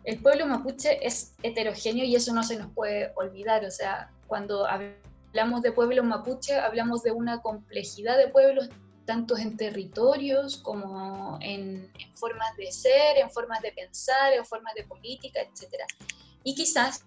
[0.03, 4.65] el pueblo mapuche es heterogéneo y eso no se nos puede olvidar, o sea, cuando
[4.65, 8.69] hablamos de pueblo mapuche, hablamos de una complejidad de pueblos,
[9.05, 14.73] tanto en territorios como en, en formas de ser, en formas de pensar, en formas
[14.75, 15.84] de política, etc.
[16.43, 17.03] Y quizás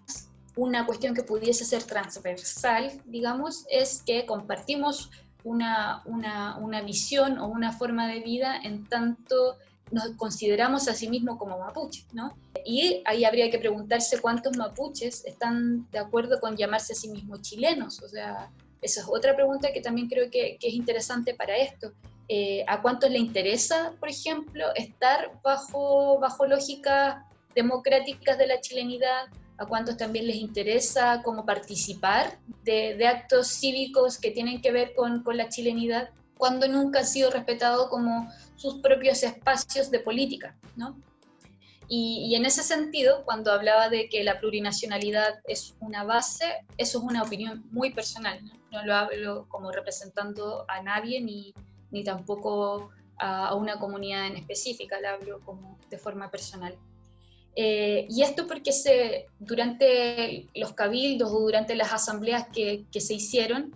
[0.55, 5.09] una cuestión que pudiese ser transversal, digamos, es que compartimos
[5.43, 9.57] una, una, una, visión o una forma de vida en tanto
[9.91, 12.35] nos consideramos a sí mismos como mapuches, ¿no?
[12.65, 17.41] Y ahí habría que preguntarse cuántos mapuches están de acuerdo con llamarse a sí mismos
[17.41, 18.49] chilenos, o sea,
[18.81, 21.93] esa es otra pregunta que también creo que, que es interesante para esto.
[22.27, 27.17] Eh, ¿A cuántos le interesa, por ejemplo, estar bajo, bajo lógicas
[27.53, 29.27] democráticas de la chilenidad?
[29.57, 35.23] A cuántos también les interesa cómo participar de, actos cívicos que tienen que ver con,
[35.23, 40.97] con, la chilenidad, cuando nunca han sido respetados como sus propios espacios de política, ¿no?
[41.87, 47.03] Y, en ese sentido, cuando hablaba de que la plurinacionalidad es una base, eso es
[47.03, 48.39] una opinión muy personal,
[48.71, 51.53] no, lo hablo como representando a nadie ni,
[51.91, 56.75] ni tampoco a, a una comunidad en específica, lo hablo como de forma personal.
[57.55, 63.13] Eh, y esto porque se, durante los cabildos o durante las asambleas que, que, se
[63.13, 63.71] hicieron,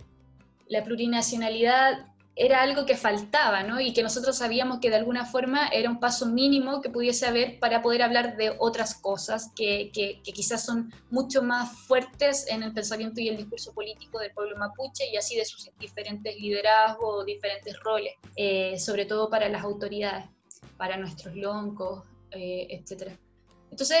[0.68, 3.80] la plurinacionalidad era algo que faltaba, ¿no?
[3.80, 7.58] Y que nosotros sabíamos que de alguna forma era un paso mínimo que pudiese haber
[7.58, 12.72] para poder hablar de otras cosas que, que, quizás son mucho más fuertes en el
[12.72, 17.78] pensamiento y el discurso político del pueblo mapuche y así de sus diferentes liderazgos, diferentes
[17.80, 20.26] roles, eh, sobre todo para las autoridades,
[20.76, 23.18] para nuestros loncos, etc.
[23.70, 23.98] Entonces,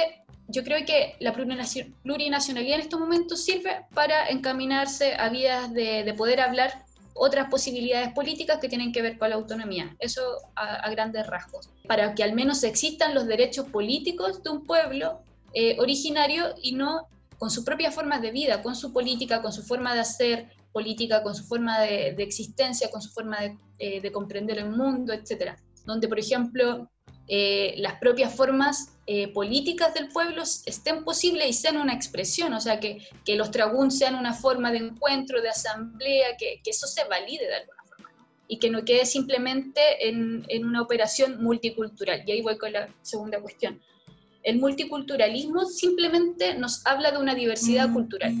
[0.48, 6.40] yo creo que la plurinacionalidad en estos momentos sirve para encaminarse a vías de, poder
[6.40, 9.94] hablar otras posibilidades políticas que tienen que ver con la autonomía.
[9.98, 10.22] Eso
[10.56, 11.68] a, grandes rasgos.
[11.86, 15.20] Para que al menos existan los derechos políticos de un pueblo
[15.52, 19.62] eh, originario y no con sus propias formas de vida, con su política, con su
[19.62, 24.12] forma de hacer política, con su forma de, existencia, con su forma de, eh, de
[24.12, 25.56] comprender el mundo, etc.
[25.84, 26.88] Donde, por ejemplo,
[27.30, 32.60] eh, las propias formas eh, políticas del pueblo estén posibles y sean una expresión, o
[32.60, 36.86] sea, que, que los traguns sean una forma de encuentro, de asamblea, que, que eso
[36.86, 38.10] se valide de alguna forma
[38.48, 42.22] y que no quede simplemente en, en, una operación multicultural.
[42.26, 43.78] Y ahí voy con la segunda cuestión.
[44.42, 48.32] El multiculturalismo simplemente nos habla de una diversidad cultural.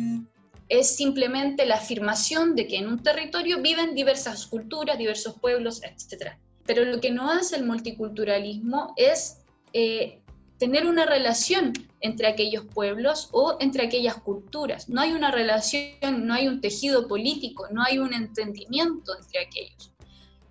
[0.70, 6.38] Es simplemente la afirmación de que en un territorio viven diversas culturas, diversos pueblos, etcétera
[6.68, 9.38] pero lo que no hace el multiculturalismo es
[9.72, 10.20] eh,
[10.58, 14.86] tener una relación entre aquellos pueblos o entre aquellas culturas.
[14.86, 19.94] No hay una relación, no hay un tejido político, no hay un entendimiento entre aquellos.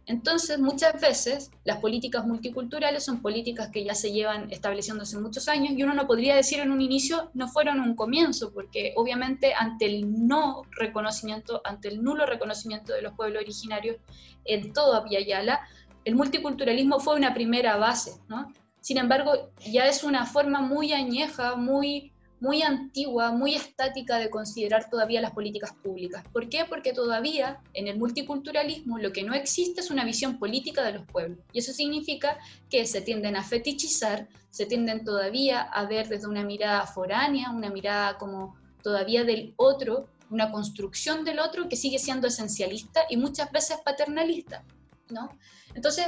[0.08, 5.48] Entonces, muchas veces las políticas multiculturales son políticas que ya se llevan estableciendo hace muchos
[5.48, 9.54] años y uno no podría decir en un inicio no fueron un comienzo, porque obviamente
[9.54, 13.98] ante el no reconocimiento, ante el nulo reconocimiento de los pueblos originarios
[14.46, 15.60] en todo Yala,
[16.08, 18.54] el multiculturalismo fue una primera base, ¿no?
[18.80, 24.90] Sin embargo, ya es una forma muy añeja, muy, muy antigua, muy estática de considerar
[24.90, 26.24] todavía las políticas públicas.
[26.32, 26.64] ¿Por qué?
[26.64, 31.06] Porque todavía en el multiculturalismo lo que no existe es una visión política de los
[31.08, 31.40] pueblos.
[31.52, 32.38] Y eso significa
[32.70, 37.70] que se tienden a fetichizar, se tienden todavía a ver desde una mirada foránea, una
[37.70, 43.52] mirada como todavía del otro, una construcción del otro que sigue siendo esencialista y muchas
[43.52, 44.64] veces paternalista.
[45.10, 45.30] ¿no?
[45.78, 46.08] Entonces,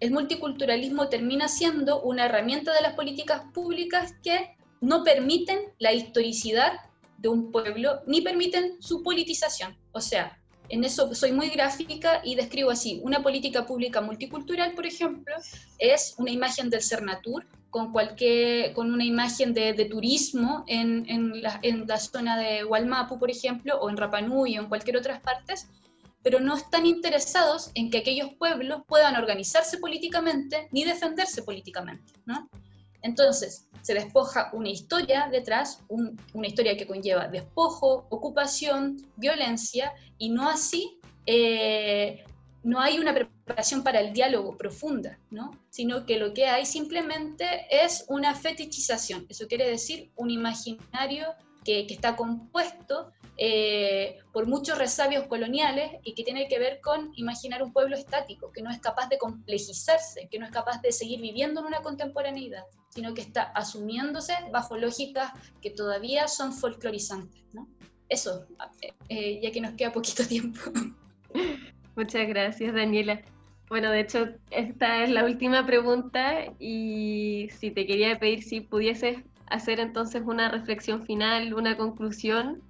[0.00, 6.72] el multiculturalismo termina siendo una herramienta de las políticas públicas que no permiten la historicidad
[7.18, 9.76] de un pueblo ni permiten su politización.
[9.92, 10.38] O sea,
[10.70, 15.34] en eso soy muy gráfica y describo así, una política pública multicultural, por ejemplo,
[15.78, 21.60] es una imagen del Cernatur con, cualquier, con una imagen de, turismo en, en, la,
[21.62, 25.56] en, la, zona de Hualmapu, por ejemplo, o en Rapanui o en cualquier otra parte,
[26.22, 32.12] pero no están interesados en que aquellos pueblos puedan organizarse políticamente ni defenderse políticamente.
[32.26, 32.48] ¿no?
[33.02, 40.48] Entonces, se despoja una historia detrás, una historia que conlleva despojo, ocupación, violencia, y no
[40.48, 42.24] así, eh,
[42.62, 45.50] no hay una preparación para el diálogo profunda, ¿no?
[45.70, 49.24] sino que lo que hay simplemente es una fetichización.
[49.30, 51.28] Eso quiere decir un imaginario
[51.64, 57.62] que, está compuesto eh, por muchos resabios coloniales y que tiene que ver con imaginar
[57.62, 61.20] un pueblo estático, que no es capaz de complejizarse, que no es capaz de seguir
[61.20, 67.42] viviendo en una contemporaneidad, sino que está asumiéndose bajo lógicas que todavía son folclorizantes.
[68.08, 68.44] Eso,
[69.08, 70.60] eh, ya que nos queda poquito tiempo.
[71.96, 73.22] Muchas gracias, Daniela.
[73.68, 79.18] Bueno, de hecho, esta es la última pregunta y si te quería pedir si pudieses
[79.50, 82.62] hacer entonces una reflexión final, una conclusión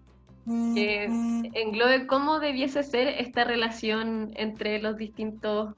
[0.75, 5.75] que englobe cómo debiese ser esta relación entre los distintos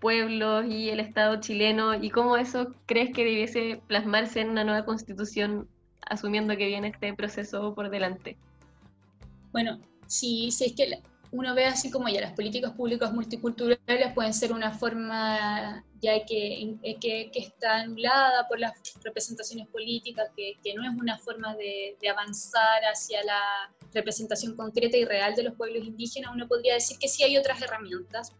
[0.00, 4.84] pueblos y el Estado chileno y cómo eso crees que debiese plasmarse en una nueva
[4.84, 5.66] constitución
[6.08, 8.36] asumiendo que viene este proceso por delante.
[9.50, 11.02] Bueno, si, si es que
[11.32, 16.76] uno ve así como ya las políticas públicas multiculturales pueden ser una forma ya que,
[17.00, 21.96] que, que está anulada por las representaciones políticas, que, que no es una forma de,
[22.00, 26.98] de, avanzar hacia la representación concreta y real de los pueblos indígenas, uno podría decir
[26.98, 28.32] que sí hay otras herramientas.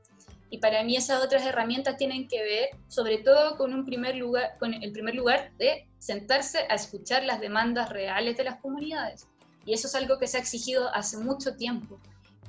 [0.51, 4.59] Y para mí esas otras herramientas tienen que ver sobre todo con, un primer lugar,
[4.59, 9.27] con el primer lugar de sentarse a escuchar las demandas reales de las comunidades.
[9.65, 11.99] Y eso es algo que se ha exigido hace mucho tiempo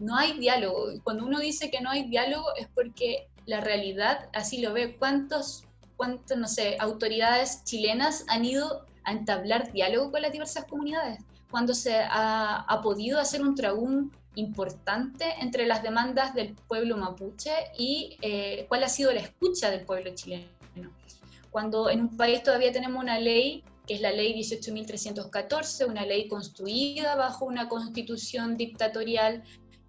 [0.03, 0.87] no hay diálogo.
[1.03, 4.97] Cuando uno dice que no hay diálogo es porque la realidad así lo ve.
[4.97, 5.63] ¿Cuántos,
[5.95, 11.19] cuántos no sé, autoridades chilenas han ido a entablar diálogo con las diversas comunidades?
[11.49, 18.17] Cuando se ha, podido hacer un tragún importante entre las demandas del pueblo mapuche y
[18.21, 20.47] eh, cuál ha sido la escucha del pueblo chileno.
[21.51, 26.27] Cuando en un país todavía tenemos una ley que es la ley 18.314, una ley
[26.27, 29.43] construida bajo una constitución dictatorial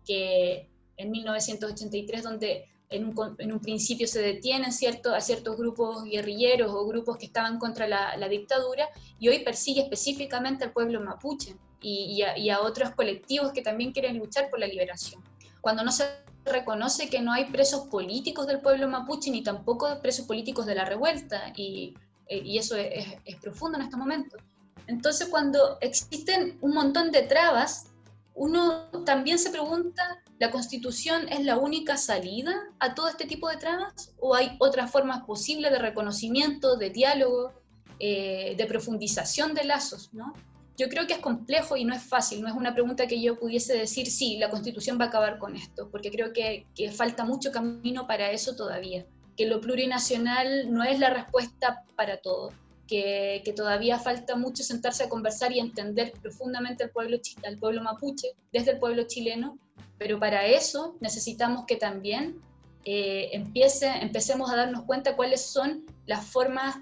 [0.04, 6.86] que en 1983, donde en un, principio se detienen cierto, a ciertos grupos guerrilleros o
[6.86, 8.88] grupos que estaban contra la, dictadura,
[9.18, 14.48] y hoy persigue específicamente al pueblo mapuche y, a, otros colectivos que también quieren luchar
[14.48, 15.22] por la liberación.
[15.60, 16.04] Cuando no se
[16.44, 20.84] reconoce que no hay presos políticos del pueblo mapuche ni tampoco presos políticos de la
[20.84, 21.94] revuelta, y
[22.28, 24.40] eh, eso es, es profundo en estos momentos.
[24.86, 27.93] Entonces, cuando existen un montón de trabas,
[28.34, 33.56] uno también se pregunta, ¿la constitución es la única salida a todo este tipo de
[33.56, 34.12] trabas?
[34.18, 37.52] ¿O hay otras formas posibles de reconocimiento, de diálogo,
[38.00, 40.10] eh, de profundización de lazos?
[40.12, 40.32] ¿no?
[40.76, 43.38] Yo creo que es complejo y no es fácil, no es una pregunta que yo
[43.38, 47.52] pudiese decir, sí, la constitución va a acabar con esto, porque creo que falta mucho
[47.52, 49.06] camino para eso todavía,
[49.36, 52.50] que lo plurinacional no es la respuesta para todo
[52.86, 58.28] que, todavía falta mucho sentarse a conversar y entender profundamente al pueblo, al pueblo mapuche
[58.52, 59.58] desde el pueblo chileno,
[59.98, 62.40] pero para eso necesitamos que también
[62.84, 66.76] eh, empiece, empecemos a darnos cuenta cuáles son las formas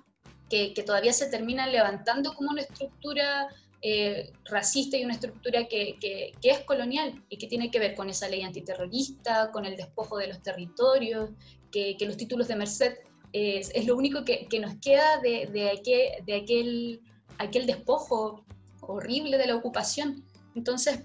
[0.49, 3.49] que, todavía se terminan levantando como una estructura
[3.81, 8.11] eh, racista y una estructura que, que, es colonial y que tiene que ver con
[8.11, 11.31] esa ley antiterrorista, con el despojo de los territorios,
[11.71, 12.95] que, los títulos de Merced
[13.33, 17.01] es, lo único que, nos queda de,
[17.39, 18.45] aquel despojo
[18.81, 20.25] horrible de la ocupación.
[20.55, 21.01] Entonces,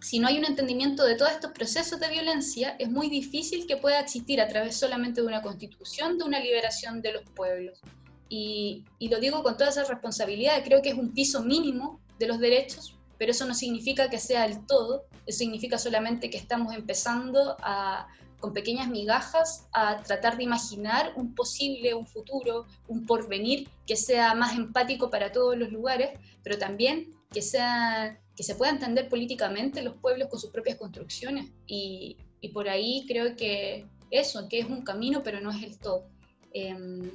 [0.00, 3.76] si no hay un entendimiento de todos estos procesos de violencia, es muy difícil que
[3.76, 7.80] pueda existir a través solamente de una constitución, de una liberación de los pueblos.
[8.28, 12.26] Y, y, lo digo con toda esa responsabilidad, creo que es un piso mínimo de
[12.26, 16.74] los derechos, pero eso no significa que sea el todo, eso significa solamente que estamos
[16.74, 18.08] empezando a,
[18.42, 24.34] con pequeñas migajas a tratar de imaginar un posible, un futuro, un porvenir que sea
[24.34, 29.80] más empático para todos los lugares, pero también que, sea, que se pueda entender políticamente
[29.80, 31.52] los pueblos con sus propias construcciones.
[31.68, 35.78] Y, y por ahí creo que eso, que es un camino, pero no es el
[35.78, 36.04] todo.
[36.52, 37.12] Em,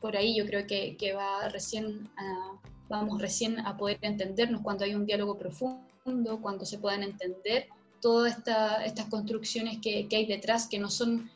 [0.00, 2.08] por ahí yo creo que, que va recién
[2.88, 7.68] vamos recién a poder entendernos cuando hay un diálogo profundo, cuando se puedan entender
[8.00, 8.36] todas
[8.84, 11.30] estas construcciones que, hay detrás, que no son,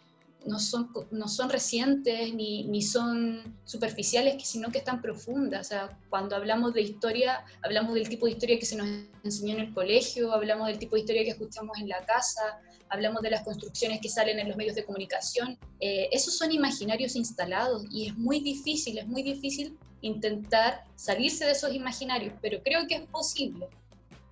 [0.47, 5.67] no son, no son recientes ni, ni, son superficiales, sino que están profundas.
[5.67, 8.89] O sea, cuando hablamos de historia, hablamos del tipo de historia que se nos
[9.25, 12.61] enseñó en el colegio, hablamos del tipo de historia que escuchamos en la casa,
[12.93, 15.59] hablamos de las construcciones que salen en los medios de comunicación.
[15.81, 21.53] Eh, esos son imaginarios instalados y es muy difícil, es muy difícil intentar salirse de
[21.53, 23.69] esos imaginarios, pero creo que es posible.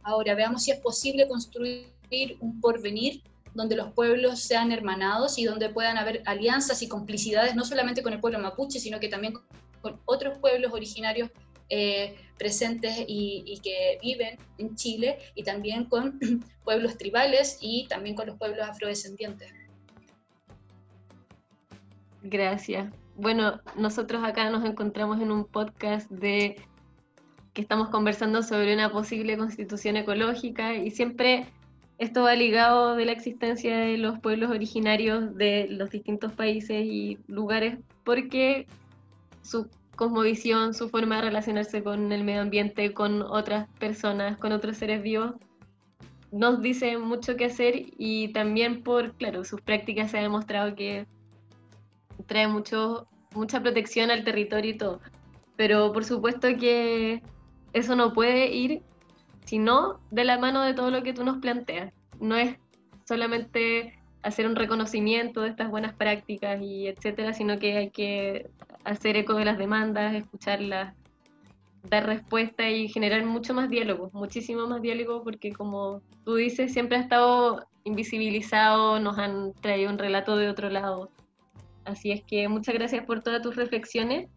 [0.03, 1.99] Ahora veamos si es posible construir
[2.40, 3.22] un porvenir
[3.54, 8.12] donde los pueblos sean hermanados y donde puedan haber alianzas y complicidades, no solamente con
[8.12, 9.34] el pueblo mapuche, sino que también
[9.80, 11.30] con otros pueblos originarios
[11.68, 16.18] eh, presentes y, que viven en Chile, y también con
[16.64, 19.52] pueblos tribales y también con los pueblos afrodescendientes.
[22.22, 22.92] Gracias.
[23.16, 26.56] Bueno, nosotros acá nos encontramos en un podcast de
[27.52, 31.46] que estamos conversando sobre una posible constitución ecológica y siempre
[32.01, 37.18] esto va ligado de la existencia de los pueblos originarios de los distintos países y
[37.28, 38.66] lugares porque
[39.42, 44.78] su cosmovisión, su forma de relacionarse con el medio ambiente, con otras personas, con otros
[44.78, 45.34] seres vivos,
[46.32, 51.07] nos dice mucho qué hacer y también por, claro, sus prácticas se ha demostrado que
[52.24, 55.01] trae mucho, mucha protección al territorio y todo.
[55.57, 57.22] Pero por supuesto que
[57.74, 58.80] eso no puede ir
[59.45, 61.93] sino de la mano de todo lo que tú nos planteas.
[62.20, 62.57] No es
[63.07, 68.51] solamente hacer un reconocimiento de estas buenas prácticas y etcétera, sino que hay que
[68.84, 70.95] hacer eco de las demandas, escucharlas,
[71.88, 76.99] dar respuesta y generar mucho más diálogo, muchísimo más diálogo, porque como tú dices, siempre
[76.99, 81.11] ha estado invisibilizado, nos han traído un relato de otro lado.
[81.84, 84.28] Así es que muchas gracias por todas tus reflexiones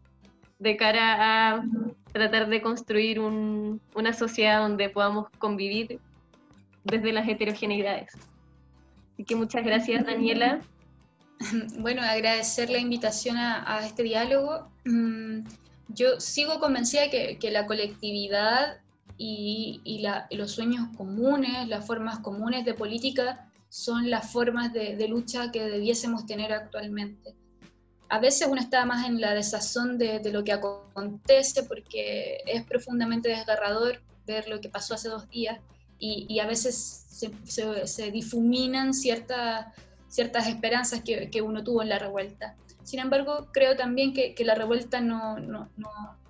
[0.60, 1.64] de cara a
[2.12, 6.00] tratar de construir una sociedad donde podamos convivir
[6.84, 8.14] desde las heterogeneidades.
[9.14, 10.62] Así que muchas gracias, Daniela.
[11.80, 14.70] Bueno, agradecer la invitación a, este diálogo.
[14.86, 15.40] Mm,
[15.90, 18.78] yo sigo convencida que, que la colectividad
[19.18, 20.06] y, y,
[20.38, 25.64] los sueños comunes, las formas comunes de política son las formas de, de lucha que
[25.64, 27.36] debiésemos tener actualmente
[28.14, 33.30] a veces uno está más en la desazón de, lo que acontece porque es profundamente
[33.30, 35.60] desgarrador ver lo que pasó hace dos días
[35.98, 39.66] y, a veces se, difuminan ciertas
[40.10, 42.56] ciertas esperanzas que, uno tuvo en la revuelta.
[42.84, 45.72] Sin embargo, creo también que, la revuelta no, no,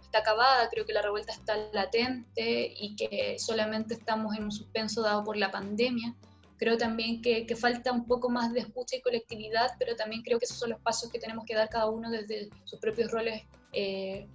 [0.01, 5.01] está acabada, creo que la revuelta está latente y que solamente estamos en un suspenso
[5.01, 6.15] dado por la pandemia
[6.63, 10.45] Creo también que, falta un poco más de escucha y colectividad, pero también creo que
[10.45, 13.41] esos son los pasos que tenemos que dar cada uno desde sus propios roles
[13.73, 14.25] eh,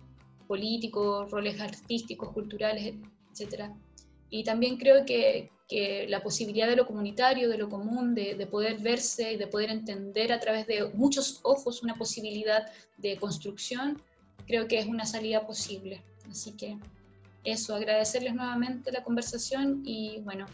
[0.46, 2.96] políticos, roles artísticos, culturales,
[3.32, 3.70] etc.
[4.28, 8.46] Y también creo que, que, la posibilidad de lo comunitario, de lo común, de, de,
[8.46, 14.02] poder verse y de poder entender a través de muchos ojos una posibilidad de construcción,
[14.46, 16.02] creo que es una salida posible.
[16.30, 16.76] Así que
[17.42, 20.44] eso, agradecerles nuevamente la conversación y bueno,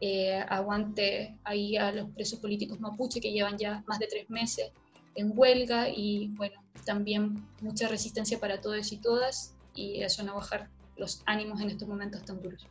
[0.00, 4.70] eh, aguante ahí a los presos políticos mapuche que llevan ya más de tres meses
[5.16, 10.68] en huelga y bueno, también mucha resistencia para todos y todas y eso no bajar
[10.96, 12.66] los ánimos en estos momentos tan duros.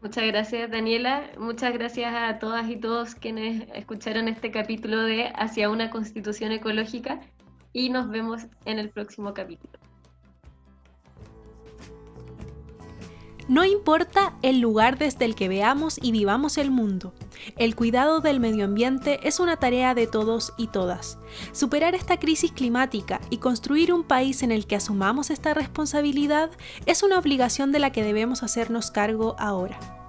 [0.00, 5.70] Muchas gracias Daniela, muchas gracias a todas y todos quienes escucharon este capítulo de Hacia
[5.70, 7.20] una Constitución Ecológica
[7.72, 9.78] y nos vemos en el próximo capítulo.
[13.48, 17.12] No importa el lugar desde el que veamos y vivamos el mundo,
[17.56, 21.18] el cuidado del medio ambiente es una tarea de todos y todas.
[21.52, 26.50] Superar esta crisis climática y construir un país en el que asumamos esta responsabilidad
[26.86, 30.01] es una obligación de la que debemos hacernos cargo ahora.